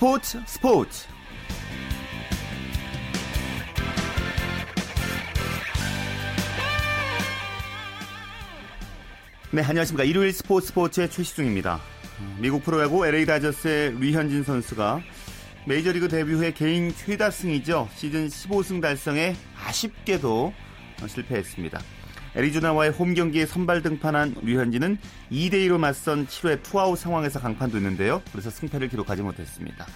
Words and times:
스포츠 0.00 0.40
스포츠. 0.46 1.06
네 9.50 9.62
안녕하십니까. 9.62 10.04
일요일 10.04 10.32
스포츠 10.32 10.68
스포츠의 10.68 11.10
최시중입니다. 11.10 11.82
미국 12.38 12.64
프로야구 12.64 13.06
LA 13.06 13.26
다저스의 13.26 14.00
류현진 14.00 14.42
선수가 14.42 15.02
메이저리그 15.66 16.08
데뷔 16.08 16.32
후에 16.32 16.54
개인 16.54 16.94
최다승이죠. 16.94 17.90
시즌 17.94 18.28
15승 18.28 18.80
달성에 18.80 19.36
아쉽게도 19.66 20.54
실패했습니다 21.06 21.78
애리조나와의 22.36 22.92
홈 22.92 23.14
경기에 23.14 23.46
선발 23.46 23.82
등판한 23.82 24.36
류현진은 24.42 24.98
2대2로 25.32 25.78
맞선 25.78 26.26
7회 26.26 26.62
투아웃 26.62 26.98
상황에서 26.98 27.40
강판됐는데요. 27.40 28.22
그래서 28.30 28.50
승패를 28.50 28.88
기록하지 28.88 29.22
못했습니다. 29.22 29.86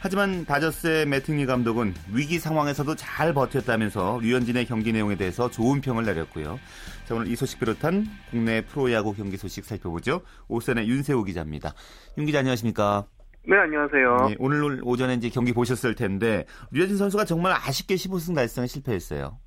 하지만 0.00 0.44
다저스의 0.44 1.06
매팅리 1.06 1.46
감독은 1.46 1.94
위기 2.12 2.38
상황에서도 2.38 2.94
잘 2.96 3.32
버텼다면서 3.32 4.20
류현진의 4.22 4.66
경기 4.66 4.92
내용에 4.92 5.16
대해서 5.16 5.50
좋은 5.50 5.80
평을 5.80 6.04
내렸고요. 6.04 6.60
자, 7.06 7.14
오늘 7.14 7.28
이 7.28 7.36
소식 7.36 7.58
비롯한 7.58 8.06
국내 8.30 8.60
프로야구 8.60 9.14
경기 9.14 9.38
소식 9.38 9.64
살펴보죠. 9.64 10.20
OSEN의 10.48 10.88
윤세호 10.88 11.24
기자입니다. 11.24 11.72
윤 12.18 12.26
기자 12.26 12.40
안녕하십니까? 12.40 13.06
네, 13.46 13.56
안녕하세요. 13.56 14.28
네, 14.28 14.36
오늘 14.38 14.80
오전에 14.82 15.14
이제 15.14 15.30
경기 15.30 15.52
보셨을 15.52 15.94
텐데 15.94 16.44
류현진 16.72 16.98
선수가 16.98 17.24
정말 17.24 17.52
아쉽게 17.52 17.94
15승 17.94 18.34
달성에 18.34 18.66
실패했어요. 18.66 19.38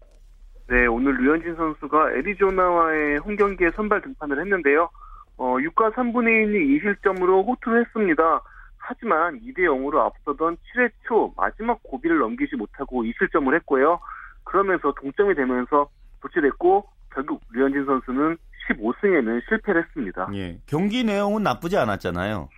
네, 0.69 0.85
오늘 0.85 1.15
류현진 1.15 1.55
선수가 1.55 2.11
애리조나와의 2.13 3.19
홈 3.19 3.37
경기에 3.37 3.71
선발 3.71 4.01
등판을 4.01 4.39
했는데요. 4.41 4.89
어, 5.37 5.55
6과 5.55 5.93
3분의 5.93 6.45
1이 6.45 6.81
2실점으로 6.81 7.45
호투를 7.47 7.85
했습니다. 7.85 8.41
하지만 8.77 9.39
2대 9.41 9.59
0으로 9.59 9.99
앞서던 9.99 10.57
7회 10.57 10.91
초 11.07 11.33
마지막 11.38 11.81
고비를 11.83 12.19
넘기지 12.19 12.55
못하고 12.57 13.03
2실점을 13.03 13.53
했고요. 13.55 13.99
그러면서 14.43 14.93
동점이 14.93 15.35
되면서 15.35 15.89
도치됐고 16.21 16.85
결국 17.13 17.41
류현진 17.53 17.85
선수는 17.85 18.38
15승에는 18.69 19.41
실패를 19.47 19.83
했습니다. 19.83 20.29
예, 20.33 20.57
경기 20.65 21.03
내용은 21.03 21.43
나쁘지 21.43 21.77
않았잖아요. 21.77 22.49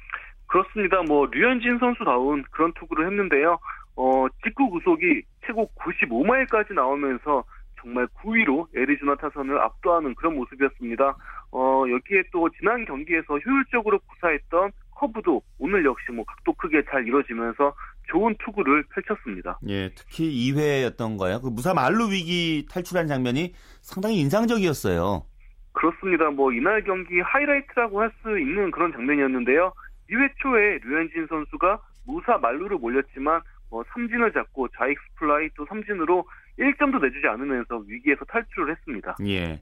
그렇습니다. 0.47 1.03
뭐 1.03 1.27
류현진 1.27 1.77
선수다운 1.77 2.43
그런 2.51 2.73
투구를 2.73 3.05
했는데요. 3.07 3.59
어, 3.95 4.27
직구 4.43 4.69
구속이 4.69 5.23
최고 5.45 5.69
95마일까지 5.75 6.73
나오면서 6.73 7.43
정말 7.81 8.07
9위로 8.07 8.67
애리조나 8.75 9.15
타선을 9.15 9.59
압도하는 9.59 10.15
그런 10.15 10.35
모습이었습니다. 10.35 11.15
어, 11.51 11.83
여기에 11.89 12.23
또 12.31 12.49
지난 12.59 12.85
경기에서 12.85 13.37
효율적으로 13.37 13.99
구사했던 13.99 14.71
커브도 14.95 15.41
오늘 15.59 15.85
역시 15.85 16.11
뭐 16.11 16.25
각도 16.25 16.53
크게 16.53 16.83
잘 16.89 17.07
이뤄지면서 17.07 17.73
좋은 18.09 18.35
투구를 18.43 18.83
펼쳤습니다. 18.93 19.57
예, 19.67 19.89
특히 19.95 20.29
2회였던거예요. 20.51 21.41
그 21.41 21.47
무사 21.47 21.73
말루 21.73 22.11
위기 22.11 22.65
탈출한 22.69 23.07
장면이 23.07 23.53
상당히 23.81 24.19
인상적이었어요. 24.19 25.23
그렇습니다. 25.71 26.29
뭐 26.31 26.51
이날 26.51 26.83
경기 26.83 27.19
하이라이트라고 27.21 28.01
할 28.01 28.11
수 28.21 28.37
있는 28.39 28.71
그런 28.71 28.91
장면이었는데요. 28.91 29.71
2회 30.11 30.31
초에 30.41 30.79
류현진 30.83 31.27
선수가 31.27 31.79
무사 32.05 32.37
만루를 32.39 32.77
몰렸지만 32.79 33.41
뭐 33.69 33.83
삼진을 33.93 34.33
잡고 34.33 34.67
좌익수 34.69 34.97
플라이 35.13 35.49
또 35.55 35.65
삼진으로 35.67 36.25
1점도 36.59 37.01
내주지 37.01 37.27
않으면서 37.27 37.77
위기에서 37.87 38.25
탈출을 38.25 38.71
했습니다. 38.71 39.15
예. 39.25 39.61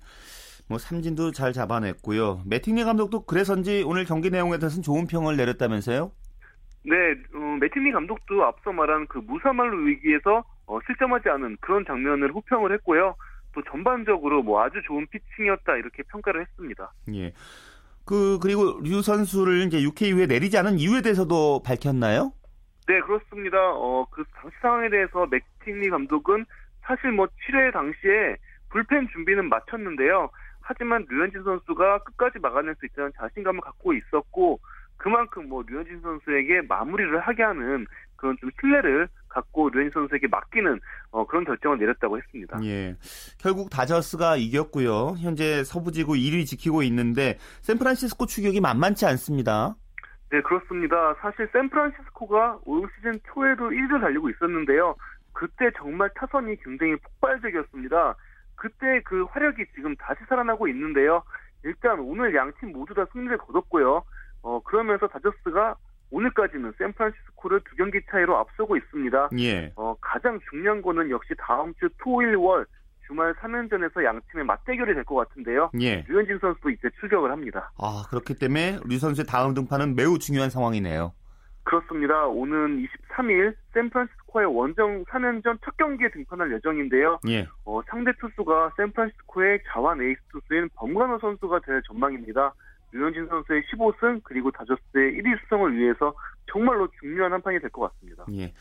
뭐 0.68 0.78
삼진도 0.78 1.32
잘 1.32 1.54
잡아냈고요. 1.54 2.42
매팅리 2.46 2.84
감독도 2.84 3.26
그래서인지 3.26 3.84
오늘 3.86 4.04
경기 4.04 4.30
내용에 4.30 4.58
대해서는 4.58 4.84
좋은 4.84 5.08
평을 5.08 5.38
내렸다면서요? 5.38 6.12
네, 6.84 6.96
어, 7.34 7.58
매팅리 7.60 7.92
감독도 7.92 8.44
앞서 8.44 8.72
말한 8.72 9.08
그 9.08 9.20
무사 9.20 9.45
만루 9.45 9.78
위기에서 9.78 10.44
어, 10.66 10.80
실점하지 10.86 11.30
않은 11.30 11.58
그런 11.62 11.86
장면을 11.86 12.32
호평을 12.34 12.74
했고요. 12.74 13.16
또 13.54 13.64
전반적으로 13.72 14.44
뭐 14.44 14.62
아주 14.62 14.82
좋은 14.86 15.08
피칭이었다 15.08 15.76
이렇게 15.78 16.04
평가를 16.04 16.42
했습니다. 16.42 16.92
예. 17.14 17.34
그 18.06 18.40
그리고 18.42 18.80
류 18.82 19.02
선수를 19.02 19.68
이제 19.68 19.80
6회 19.82 20.04
이후에 20.04 20.28
내리지 20.28 20.58
않은 20.58 20.80
이유에 20.80 21.02
대해서도 21.02 21.62
밝혔나요? 21.64 22.32
네, 22.88 23.02
그렇습니다. 23.02 23.58
어, 23.74 24.08
그 24.12 24.24
당시 24.34 24.56
상황에 24.62 24.90
대해서 24.90 25.28
맥팅리 25.30 25.90
감독은 25.90 26.46
사실 26.88 27.12
뭐 27.12 27.28
7회 27.28 27.74
당시에 27.74 28.38
불펜 28.70 29.08
준비는 29.10 29.50
마쳤는데요. 29.50 30.30
하지만 30.62 31.06
류현진 31.10 31.44
선수가 31.44 32.00
끝까지 32.00 32.40
막아낼 32.40 32.76
수 32.76 32.86
있다는 32.86 33.12
자신감을 33.18 33.62
갖고 33.62 33.94
있었고 33.94 34.60
그만큼 34.98 35.48
뭐 35.48 35.64
류현진 35.68 36.02
선수에게 36.02 36.62
마무리를 36.68 37.20
하게 37.20 37.44
하는 37.44 37.86
그런 38.16 38.36
좀 38.40 38.50
신뢰를 38.60 39.08
갖고 39.30 39.70
류현진 39.70 39.92
선수에게 39.94 40.28
맡기는 40.28 40.80
어, 41.12 41.26
그런 41.28 41.46
결정을 41.46 41.78
내렸다고 41.78 42.18
했습니다. 42.18 42.60
예. 42.64 42.96
결국 43.38 43.70
다저스가 43.70 44.38
이겼고요. 44.38 45.16
현재 45.20 45.64
서부지구 45.64 46.14
1위 46.14 46.46
지키고 46.46 46.84
있는데 46.84 47.38
샌프란시스코 47.62 48.26
추격이 48.26 48.60
만만치 48.60 49.06
않습니다. 49.06 49.76
네, 50.30 50.42
그렇습니다. 50.42 51.16
사실 51.22 51.48
샌프란시스코가 51.54 52.60
올 52.66 52.90
시즌 52.96 53.18
초에도 53.32 53.70
1위를 53.70 54.02
달리고 54.02 54.30
있었는데요. 54.30 54.96
그때 55.38 55.70
정말 55.78 56.10
타선이 56.16 56.56
굉장히 56.64 56.96
폭발적이었습니다. 56.96 58.16
그때 58.56 59.02
그 59.06 59.24
화력이 59.26 59.68
지금 59.76 59.96
다시 59.98 60.20
살아나고 60.28 60.68
있는데요. 60.70 61.22
일단 61.64 62.00
오늘 62.00 62.34
양 62.34 62.52
팀 62.60 62.72
모두 62.72 62.96
다 62.96 63.06
승리를 63.14 63.38
거뒀고요. 63.38 64.04
어, 64.42 64.60
그러면서 64.64 65.08
다저스가 65.08 65.76
오늘까지는 66.10 66.74
샌프란시스코를 66.80 67.62
두 67.70 67.76
경기 67.76 68.00
차이로 68.10 68.36
앞서고 68.36 68.78
있습니다. 68.78 69.30
예. 69.40 69.72
어, 69.76 69.96
가장 70.02 70.40
중요한 70.50 70.82
거는 70.82 71.12
역시 71.12 71.36
다음 71.38 71.72
주 71.76 71.88
토일 72.00 72.36
월 72.36 72.66
주말 73.06 73.36
3연전에서 73.36 74.04
양 74.06 74.20
팀의 74.32 74.44
맞대결이 74.46 74.96
될 74.96 75.04
것 75.04 75.16
같은데요. 75.16 75.70
예. 75.82 76.04
류현진 76.08 76.40
선수도 76.40 76.72
이때 76.72 76.90
출격을 77.00 77.30
합니다. 77.32 77.72
아, 77.78 78.06
그렇기 78.10 78.34
때문에 78.40 78.80
류 78.86 78.98
선수의 78.98 79.28
다음 79.28 79.54
등판은 79.54 79.96
매우 79.96 80.18
중요한 80.18 80.50
상황이네요. 80.50 81.14
그렇습니다. 81.64 82.26
오는 82.28 82.88
23일 83.12 83.54
샌프란시스코 83.74 84.17
의 84.36 84.46
원정 84.46 85.06
3연전 85.06 85.58
첫 85.64 85.76
경기에 85.78 86.10
등판할 86.12 86.54
예정인데요. 86.54 87.20
예. 87.30 87.48
어, 87.66 87.82
상대 87.90 88.12
투수가 88.20 88.74
샌프란시스코의 88.78 89.62
자완 89.72 90.02
에이스 90.02 90.20
투수인 90.32 90.70
범관호 90.76 91.18
선수가 91.20 91.60
될 91.66 91.82
전망입니다. 91.88 92.54
류현진 92.92 93.28
선수의 93.28 93.64
15승 93.64 94.22
그리고 94.24 94.52
다저스의 94.52 95.14
1위 95.14 95.40
수성을 95.42 95.76
위해서 95.78 96.14
정말로 96.52 96.88
중요한 97.00 97.34
한 97.34 97.42
판이 97.42 97.60
될 97.60 97.70
것 97.72 97.92
같습니다. 97.94 98.26
예. 98.34 98.54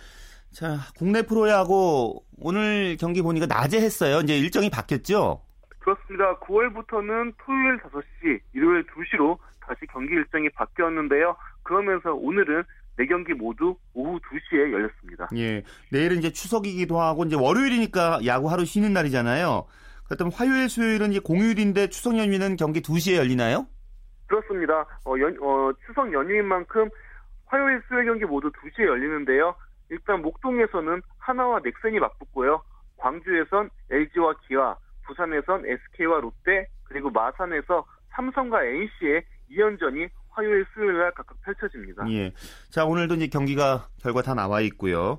자, 0.50 0.78
국내 0.96 1.22
프로야구 1.22 2.22
오늘 2.38 2.96
경기 2.98 3.20
보니까 3.20 3.46
낮에 3.46 3.78
했어요. 3.80 4.20
이제 4.22 4.38
일정이 4.38 4.70
바뀌었죠? 4.70 5.42
그렇습니다. 5.80 6.38
9월부터는 6.40 7.34
토요일 7.38 7.78
5시, 7.78 8.40
일요일 8.54 8.84
2시로 8.86 9.36
다시 9.60 9.80
경기 9.92 10.14
일정이 10.14 10.48
바뀌었는데요. 10.50 11.36
그러면서 11.62 12.14
오늘은 12.14 12.62
네 12.96 13.06
경기 13.06 13.34
모두 13.34 13.76
오후 13.92 14.18
2시에 14.20 14.72
열렸습니다. 14.72 15.28
예. 15.36 15.62
내일은 15.90 16.18
이제 16.18 16.32
추석이기도 16.32 16.98
하고 16.98 17.24
이제 17.24 17.36
월요일이니까 17.36 18.20
야구 18.24 18.50
하루 18.50 18.64
쉬는 18.64 18.92
날이잖아요. 18.92 19.66
그렇다면 20.06 20.32
화요일, 20.32 20.68
수요일은 20.68 21.10
이제 21.10 21.20
공휴일인데 21.20 21.88
추석 21.88 22.16
연휴는 22.16 22.56
경기 22.56 22.80
2시에 22.80 23.16
열리나요? 23.16 23.66
그렇습니다. 24.26 24.86
어, 25.04 25.14
연, 25.18 25.36
어, 25.42 25.72
추석 25.86 26.12
연휴인 26.12 26.46
만큼 26.46 26.88
화요일, 27.46 27.82
수요일 27.88 28.06
경기 28.06 28.24
모두 28.24 28.50
2시에 28.50 28.86
열리는데요. 28.86 29.54
일단 29.90 30.22
목동에서는 30.22 31.02
하나와 31.18 31.60
넥센이 31.62 31.98
맞붙고요. 31.98 32.62
광주에선 32.96 33.70
LG와 33.90 34.34
기아, 34.46 34.76
부산에선 35.06 35.64
SK와 35.66 36.20
롯데, 36.20 36.66
그리고 36.84 37.10
마산에서 37.10 37.84
삼성과 38.10 38.64
NC의 38.64 39.22
2연전이 39.50 40.08
화요일, 40.36 40.66
수요일 40.74 40.98
날 40.98 41.10
각각 41.12 41.40
펼쳐집니다. 41.42 42.04
예. 42.10 42.32
자, 42.70 42.84
오늘도 42.84 43.14
이제 43.14 43.26
경기가 43.28 43.88
결과 44.02 44.20
다 44.22 44.34
나와 44.34 44.60
있고요. 44.60 45.18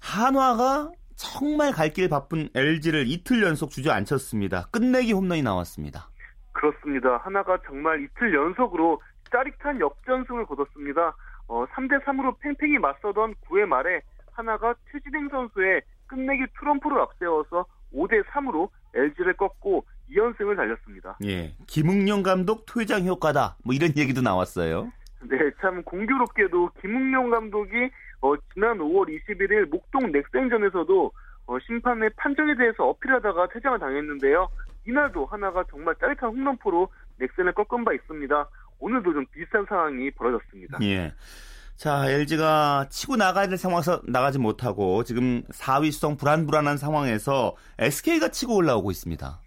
한화가 0.00 0.90
정말 1.16 1.72
갈 1.72 1.90
길 1.92 2.08
바쁜 2.08 2.48
LG를 2.54 3.04
이틀 3.08 3.42
연속 3.42 3.70
주저앉혔습니다. 3.70 4.66
끝내기 4.70 5.12
홈런이 5.14 5.42
나왔습니다. 5.42 6.08
그렇습니다. 6.52 7.16
하나가 7.18 7.58
정말 7.66 8.02
이틀 8.02 8.34
연속으로 8.34 9.00
짜릿한 9.32 9.80
역전승을 9.80 10.46
거뒀습니다. 10.46 11.16
어, 11.48 11.64
3대 11.66 12.04
3으로 12.04 12.38
팽팽히 12.40 12.78
맞서던 12.78 13.34
9회 13.48 13.64
말에 13.64 14.02
하나가 14.32 14.74
최진행 14.92 15.28
선수의 15.30 15.80
끝내기 16.06 16.44
트럼프를 16.60 17.00
앞세워서 17.00 17.64
5대 17.94 18.22
3으로 18.26 18.68
LG를 18.94 19.34
꺾고 19.34 19.84
2연승을 20.10 20.56
달렸습니다. 20.56 21.18
예. 21.24 21.54
김웅영 21.66 22.22
감독 22.22 22.66
퇴장 22.66 23.06
효과다. 23.06 23.56
뭐 23.64 23.74
이런 23.74 23.92
얘기도 23.96 24.20
나왔어요. 24.22 24.90
네, 25.22 25.36
참 25.60 25.82
공교롭게도 25.82 26.70
김웅영 26.80 27.30
감독이 27.30 27.90
어, 28.20 28.34
지난 28.52 28.78
5월 28.78 29.08
21일 29.08 29.68
목동 29.68 30.10
넥센전에서도 30.12 31.12
어, 31.46 31.58
심판의 31.66 32.10
판정에 32.16 32.54
대해서 32.56 32.88
어필하다가 32.88 33.48
퇴장을 33.48 33.78
당했는데요. 33.78 34.48
이날도 34.86 35.26
하나가 35.26 35.64
정말 35.70 35.94
짜릿한 36.00 36.30
홈런포로 36.30 36.88
넥센을 37.18 37.52
꺾은 37.54 37.84
바 37.84 37.92
있습니다. 37.92 38.48
오늘도 38.80 39.12
좀 39.12 39.26
비슷한 39.32 39.64
상황이 39.68 40.10
벌어졌습니다. 40.12 40.78
예. 40.82 41.12
자, 41.76 42.10
LG가 42.10 42.86
치고 42.90 43.16
나가야 43.16 43.46
될 43.46 43.56
상황에서 43.56 44.02
나가지 44.06 44.38
못하고 44.38 45.04
지금 45.04 45.42
4위 45.52 45.92
수성 45.92 46.16
불안불안한 46.16 46.76
상황에서 46.76 47.54
SK가 47.78 48.28
치고 48.28 48.56
올라오고 48.56 48.90
있습니다. 48.90 49.38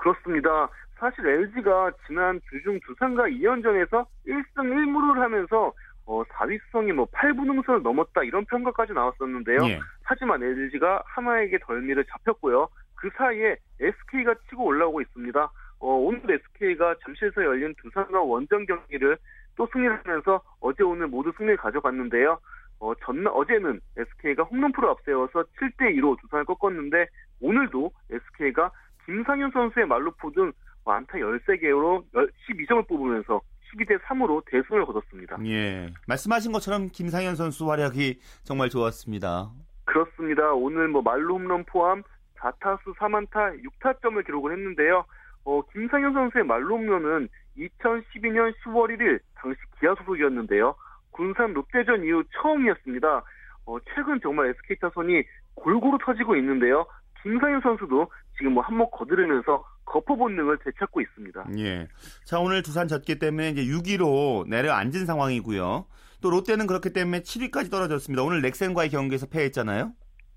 그렇습니다. 0.00 0.68
사실 0.98 1.26
LG가 1.26 1.92
지난 2.06 2.40
주중 2.50 2.78
두산과 2.86 3.24
2연전에서 3.24 4.06
1승 4.26 4.56
1무를 4.56 5.18
하면서 5.18 5.72
어, 6.06 6.22
4위 6.24 6.60
수성이 6.64 6.92
뭐 6.92 7.06
8분 7.06 7.48
응선을 7.50 7.82
넘었다 7.82 8.22
이런 8.24 8.44
평가까지 8.46 8.92
나왔었는데요. 8.92 9.58
예. 9.68 9.80
하지만 10.02 10.42
LG가 10.42 11.02
하나에게 11.06 11.58
덜미를 11.60 12.04
잡혔고요. 12.06 12.68
그 12.96 13.08
사이에 13.16 13.56
SK가 13.80 14.34
치고 14.48 14.64
올라오고 14.64 15.00
있습니다. 15.00 15.50
어, 15.80 15.86
오늘 15.86 16.20
SK가 16.30 16.96
잠실에서 17.04 17.44
열린 17.44 17.74
두산과 17.80 18.22
원정 18.22 18.66
경기를 18.66 19.16
또 19.56 19.68
승리를 19.72 20.00
하면서 20.04 20.42
어제 20.60 20.82
오늘 20.82 21.06
모두 21.06 21.32
승리를 21.36 21.56
가져갔는데요. 21.58 22.38
어, 22.80 22.92
전날, 23.04 23.32
어제는 23.34 23.80
SK가 23.96 24.42
홈런프로 24.44 24.90
앞세워서 24.90 25.44
7대 25.58 25.94
2로 25.96 26.18
두산을 26.20 26.44
꺾었는데 26.46 27.06
오늘도 27.40 27.90
SK가 28.10 28.70
김상현 29.10 29.50
선수의 29.50 29.86
말루포 29.86 30.30
등 30.30 30.52
안타 30.86 31.18
13개로 31.18 32.04
12점을 32.12 32.86
뽑으면서 32.86 33.40
12대 33.72 34.00
3으로 34.02 34.42
대승을 34.46 34.86
거뒀습니다. 34.86 35.36
예. 35.46 35.92
말씀하신 36.06 36.52
것처럼 36.52 36.88
김상현 36.88 37.34
선수 37.34 37.68
활약이 37.68 38.20
정말 38.44 38.68
좋았습니다. 38.70 39.50
그렇습니다. 39.84 40.52
오늘 40.52 40.88
뭐 40.88 41.02
말루 41.02 41.34
홈런 41.34 41.64
포함 41.64 42.04
4타수 42.38 42.94
4만타 42.96 43.60
6타점을 43.80 44.24
기록을 44.24 44.52
했는데요. 44.52 45.04
어, 45.44 45.62
김상현 45.72 46.12
선수의 46.12 46.44
말루 46.44 46.76
홈런은 46.76 47.28
2012년 47.58 48.54
10월 48.62 48.96
1일 48.96 49.18
당시 49.34 49.58
기아 49.80 49.94
소속이었는데요. 49.96 50.74
군산 51.10 51.52
롯데전 51.52 52.04
이후 52.04 52.22
처음이었습니다. 52.40 53.22
어, 53.66 53.78
최근 53.92 54.20
정말 54.20 54.50
SK 54.50 54.78
타선이 54.78 55.24
골고루 55.54 55.98
터지고 56.00 56.36
있는데요. 56.36 56.86
김상현 57.22 57.60
선수도 57.60 58.08
지금 58.40 58.54
뭐 58.54 58.62
한몫 58.62 58.90
거두르면서 58.90 59.62
거포 59.84 60.16
본능을 60.16 60.58
되찾고 60.64 61.02
있습니다. 61.02 61.44
예. 61.58 61.88
자, 62.24 62.40
오늘 62.40 62.62
두산 62.62 62.88
졌기 62.88 63.18
때문에 63.18 63.50
이제 63.50 63.64
6위로 63.64 64.48
내려앉은 64.48 65.04
상황이고요. 65.04 65.86
또 66.22 66.30
롯데는 66.30 66.66
그렇기 66.66 66.92
때문에 66.94 67.20
7위까지 67.20 67.70
떨어졌습니다. 67.70 68.22
오늘 68.22 68.40
넥센과의 68.40 68.88
경기에서 68.88 69.26
패했잖아요. 69.26 69.92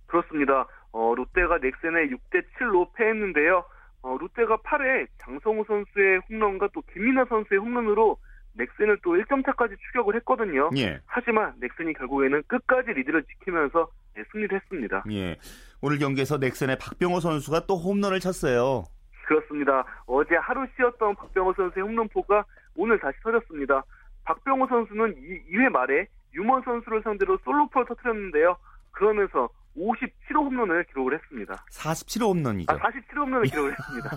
그렇습니다. 0.08 0.68
어, 0.92 1.14
롯데가 1.16 1.60
넥센에 1.60 2.10
6대 2.10 2.44
7로 2.60 2.94
패했는데요. 2.94 3.64
어, 4.02 4.18
롯데가 4.20 4.58
8회 4.58 5.08
장성우 5.20 5.64
선수의 5.66 6.22
홈런과 6.30 6.68
또 6.74 6.82
김민아 6.94 7.26
선수의 7.30 7.62
홈런으로 7.62 8.18
넥센을 8.56 8.98
또 9.02 9.12
1점 9.12 9.46
차까지 9.46 9.76
추격을 9.88 10.16
했거든요. 10.18 10.70
예. 10.78 11.00
하지만 11.06 11.54
넥센이 11.60 11.94
결국에는 11.94 12.44
끝까지 12.48 12.92
리드를 12.92 13.24
지키면서 13.24 13.90
네, 14.16 14.24
승리를 14.32 14.56
했습니다. 14.60 15.04
예. 15.12 15.38
오늘 15.86 16.00
경기에서 16.00 16.38
넥센의 16.38 16.78
박병호 16.80 17.20
선수가 17.20 17.66
또 17.68 17.76
홈런을 17.76 18.22
쳤어요. 18.22 18.86
그렇습니다. 19.28 19.84
어제 20.06 20.34
하루 20.36 20.66
쉬었던 20.78 21.14
박병호 21.14 21.54
선수의 21.58 21.84
홈런포가 21.86 22.46
오늘 22.78 22.98
다시 23.02 23.18
터졌습니다. 23.22 23.84
박병호 24.24 24.66
선수는 24.68 25.14
2 25.52 25.58
회 25.58 25.68
말에 25.68 26.08
유먼 26.36 26.62
선수를 26.64 27.02
상대로 27.04 27.38
솔로포를 27.44 27.86
터뜨렸는데요. 27.88 28.56
그러면서 28.92 29.50
57호 29.76 30.36
홈런을 30.46 30.86
기록을 30.86 31.16
했습니다. 31.16 31.54
47호 31.70 32.30
홈런이죠. 32.30 32.72
아, 32.72 32.78
47호 32.78 33.18
홈런을 33.18 33.44
기록을 33.48 33.76
했습니다. 33.78 34.10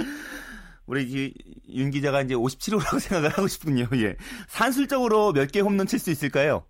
우리 0.86 1.34
윤 1.68 1.90
기자가 1.90 2.22
이제 2.22 2.34
57호라고 2.34 2.98
생각을 2.98 3.28
하고 3.28 3.46
싶군요. 3.46 3.84
예. 3.96 4.16
산술적으로 4.48 5.32
몇 5.34 5.48
개 5.52 5.60
홈런 5.60 5.86
칠 5.86 5.98
수 5.98 6.10
있을까요? 6.10 6.64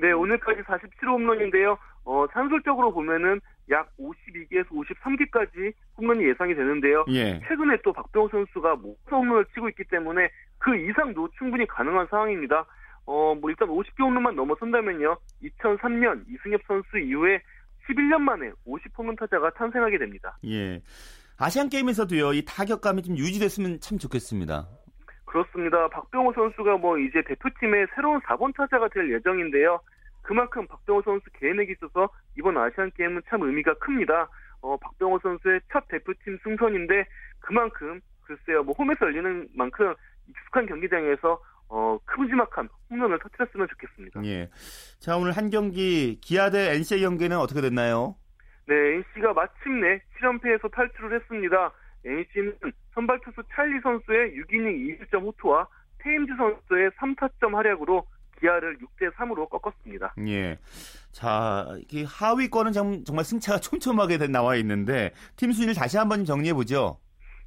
네, 0.00 0.12
오늘까지 0.12 0.60
47호 0.62 1.14
홈런인데요. 1.14 1.76
어, 2.04 2.26
산술적으로 2.32 2.92
보면은 2.92 3.40
약 3.70 3.88
52개에서 3.98 4.68
53개까지 4.68 5.72
홈런이 5.96 6.28
예상이 6.28 6.54
되는데요. 6.54 7.04
예. 7.08 7.40
최근에 7.48 7.78
또 7.84 7.92
박병호 7.92 8.28
선수가 8.28 8.76
목표 8.76 9.16
홈런을 9.16 9.46
치고 9.54 9.68
있기 9.70 9.84
때문에 9.84 10.30
그 10.58 10.76
이상도 10.76 11.28
충분히 11.38 11.66
가능한 11.66 12.06
상황입니다. 12.10 12.66
어, 13.06 13.34
뭐 13.34 13.50
일단 13.50 13.68
50개 13.68 14.00
홈런만 14.00 14.36
넘어선다면요. 14.36 15.16
2003년 15.42 16.24
이승엽 16.28 16.60
선수 16.66 16.98
이후에 16.98 17.40
11년 17.88 18.18
만에 18.18 18.50
50홈런 18.66 19.18
타자가 19.18 19.50
탄생하게 19.50 19.98
됩니다. 19.98 20.38
예. 20.46 20.80
아시안 21.38 21.68
게임에서도요. 21.68 22.34
이 22.34 22.44
타격감이 22.44 23.02
좀 23.02 23.16
유지됐으면 23.16 23.80
참 23.80 23.98
좋겠습니다. 23.98 24.68
그렇습니다. 25.24 25.88
박병호 25.88 26.32
선수가 26.34 26.76
뭐 26.76 26.98
이제 26.98 27.22
대표팀의 27.26 27.86
새로운 27.94 28.20
4번 28.20 28.54
타자가 28.54 28.88
될 28.88 29.12
예정인데요. 29.12 29.80
그만큼 30.22 30.66
박병호 30.66 31.02
선수 31.02 31.24
개인에게 31.38 31.72
있어서 31.72 32.08
이번 32.38 32.56
아시안 32.56 32.90
게임은 32.92 33.22
참 33.28 33.42
의미가 33.42 33.74
큽니다. 33.74 34.28
어, 34.60 34.76
박병호 34.76 35.18
선수의 35.20 35.60
첫 35.72 35.86
대표팀 35.88 36.38
승선인데 36.42 37.04
그만큼 37.40 38.00
글쎄요, 38.22 38.62
뭐 38.62 38.74
홈에서 38.78 39.06
열리는 39.06 39.48
만큼 39.54 39.94
익숙한 40.28 40.66
경기장에서 40.66 41.40
어, 41.68 41.98
큼지막한 42.04 42.68
홈런을 42.90 43.18
터뜨렸으면 43.18 43.66
좋겠습니다. 43.68 44.24
예. 44.24 44.50
자, 44.98 45.16
오늘 45.16 45.32
한 45.32 45.50
경기 45.50 46.20
기아 46.20 46.50
대 46.50 46.74
NC의 46.74 47.00
경기는 47.00 47.36
어떻게 47.38 47.60
됐나요? 47.60 48.14
네, 48.68 48.74
NC가 48.74 49.32
마침내 49.32 50.00
7연패에서 50.20 50.70
탈출을 50.70 51.20
했습니다. 51.20 51.72
NC는 52.04 52.56
선발 52.94 53.20
투수 53.20 53.42
찰리 53.54 53.80
선수의 53.80 54.36
6이닝 54.36 55.10
2실점 55.10 55.22
호투와 55.22 55.66
테임즈 55.98 56.32
선수의 56.36 56.90
3타점 56.90 57.54
활약으로 57.54 58.04
기아를 58.42 58.76
6대 58.78 59.12
3으로 59.14 59.48
꺾었습니다. 59.48 60.14
예. 60.26 60.58
자, 61.12 61.66
이 61.90 62.04
하위권은 62.04 62.72
정말 62.72 63.24
승차가 63.24 63.58
촘촘하게 63.60 64.18
나와 64.28 64.56
있는데 64.56 65.12
팀 65.36 65.52
순위를 65.52 65.74
다시 65.74 65.96
한번 65.96 66.24
정리해 66.24 66.52
보죠. 66.52 66.98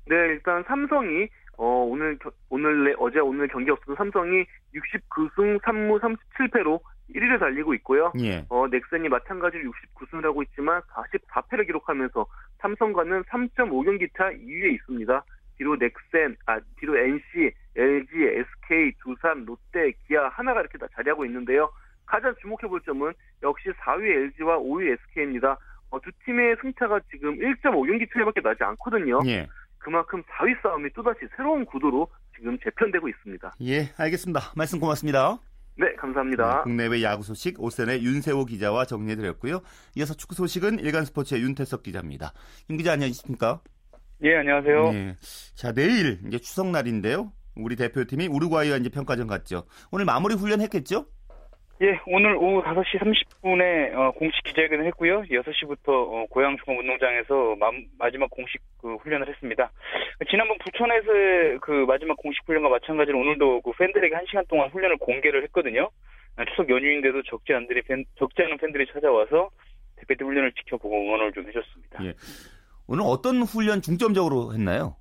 네, 0.07 0.15
일단 0.15 0.63
삼성이 0.67 1.27
어, 1.57 1.65
오늘 1.65 2.17
오늘 2.49 2.95
어제 2.99 3.19
오늘 3.19 3.47
경기 3.47 3.71
없어서 3.71 3.95
삼성이 3.95 4.45
69승 4.75 5.59
3무 5.61 5.99
37패로 6.01 6.79
1위를 7.13 7.39
달리고 7.39 7.73
있고요. 7.75 8.11
예. 8.19 8.45
어, 8.49 8.65
넥센이 8.67 9.07
마찬가지로 9.09 9.71
69승을 9.71 10.23
하고 10.23 10.43
있지만 10.43 10.81
44패를 10.93 11.65
기록하면서 11.65 12.25
삼성과는 12.59 13.23
3.5경기 13.23 14.09
차 14.17 14.29
2위에 14.31 14.73
있습니다. 14.75 15.23
뒤로 15.57 15.75
넥센, 15.75 16.35
아, 16.45 16.59
뒤로 16.79 16.97
NC, 16.97 17.51
LG, 17.75 18.11
SK, 18.13 18.93
두산, 19.03 19.45
롯데, 19.45 19.91
기아 20.07 20.27
하나가 20.29 20.61
이렇게 20.61 20.77
다 20.77 20.87
자리하고 20.95 21.25
있는데요. 21.25 21.69
가장 22.05 22.35
주목해 22.41 22.67
볼 22.67 22.81
점은 22.81 23.13
역시 23.41 23.69
4위 23.69 24.03
LG와 24.03 24.59
5위 24.59 24.91
SK입니다. 24.91 25.57
어, 25.89 25.99
두 26.01 26.11
팀의 26.25 26.57
승차가 26.61 26.99
지금 27.11 27.37
1.5경기 27.37 28.11
차이밖에 28.13 28.41
나지 28.41 28.63
않거든요. 28.63 29.21
예. 29.25 29.47
그만큼 29.77 30.23
4위 30.23 30.61
싸움이 30.61 30.89
또다시 30.93 31.19
새로운 31.35 31.65
구도로 31.65 32.07
지금 32.35 32.57
재편되고 32.59 33.07
있습니다. 33.07 33.53
예, 33.61 33.93
알겠습니다. 33.97 34.39
말씀 34.55 34.79
고맙습니다. 34.79 35.37
네, 35.77 35.93
감사합니다. 35.95 36.57
네, 36.57 36.63
국내외 36.63 37.03
야구 37.03 37.23
소식 37.23 37.61
오센의 37.61 38.03
윤세호 38.03 38.45
기자와 38.45 38.85
정리해드렸고요. 38.85 39.61
이어서 39.95 40.13
축구 40.13 40.33
소식은 40.35 40.79
일간 40.79 41.05
스포츠의 41.05 41.41
윤태석 41.41 41.83
기자입니다. 41.83 42.33
윤 42.69 42.77
기자 42.77 42.93
안녕하십니까? 42.93 43.61
예, 44.23 44.35
안녕하세요. 44.37 44.91
예. 44.93 45.15
자, 45.55 45.73
내일 45.73 46.19
이제 46.27 46.37
추석날인데요. 46.37 47.31
우리 47.57 47.75
대표팀이 47.75 48.27
우루과이와 48.27 48.77
이제 48.77 48.89
평가전 48.89 49.27
갔죠. 49.27 49.63
오늘 49.91 50.05
마무리 50.05 50.35
훈련 50.35 50.61
했겠죠? 50.61 51.05
예, 51.81 51.99
오늘 52.07 52.37
오후 52.37 52.63
5시 52.63 52.99
30분에 52.99 53.93
어, 53.95 54.11
공식 54.11 54.41
기자회견을 54.43 54.85
했고요. 54.87 55.23
6시부터 55.23 55.89
어, 55.89 56.25
고양 56.29 56.55
중앙운동장에서 56.63 57.57
마, 57.97 58.09
지막 58.11 58.29
공식 58.29 58.61
그 58.81 58.95
훈련을 58.95 59.27
했습니다. 59.27 59.71
지난번 60.29 60.57
부천에서의 60.59 61.59
그 61.59 61.71
마지막 61.85 62.15
공식 62.15 62.47
훈련과 62.47 62.69
마찬가지로 62.69 63.19
오늘도 63.19 63.61
그 63.61 63.71
팬들에게 63.77 64.15
1시간 64.15 64.47
동안 64.47 64.69
훈련을 64.69 64.97
공개를 64.97 65.43
했거든요. 65.43 65.89
추석 66.49 66.69
연휴인데도 66.69 67.23
적지 67.23 67.53
않은 67.53 67.67
팬, 67.85 68.05
적지 68.17 68.41
않은 68.43 68.57
팬들이 68.57 68.85
찾아와서 68.93 69.49
대표팀 69.97 70.27
훈련을 70.27 70.53
지켜보고 70.53 70.95
응원을 70.95 71.33
좀 71.33 71.47
해줬습니다. 71.47 72.05
예. 72.05 72.13
오늘 72.87 73.03
어떤 73.05 73.41
훈련 73.41 73.81
중점적으로 73.81 74.53
했나요? 74.53 74.95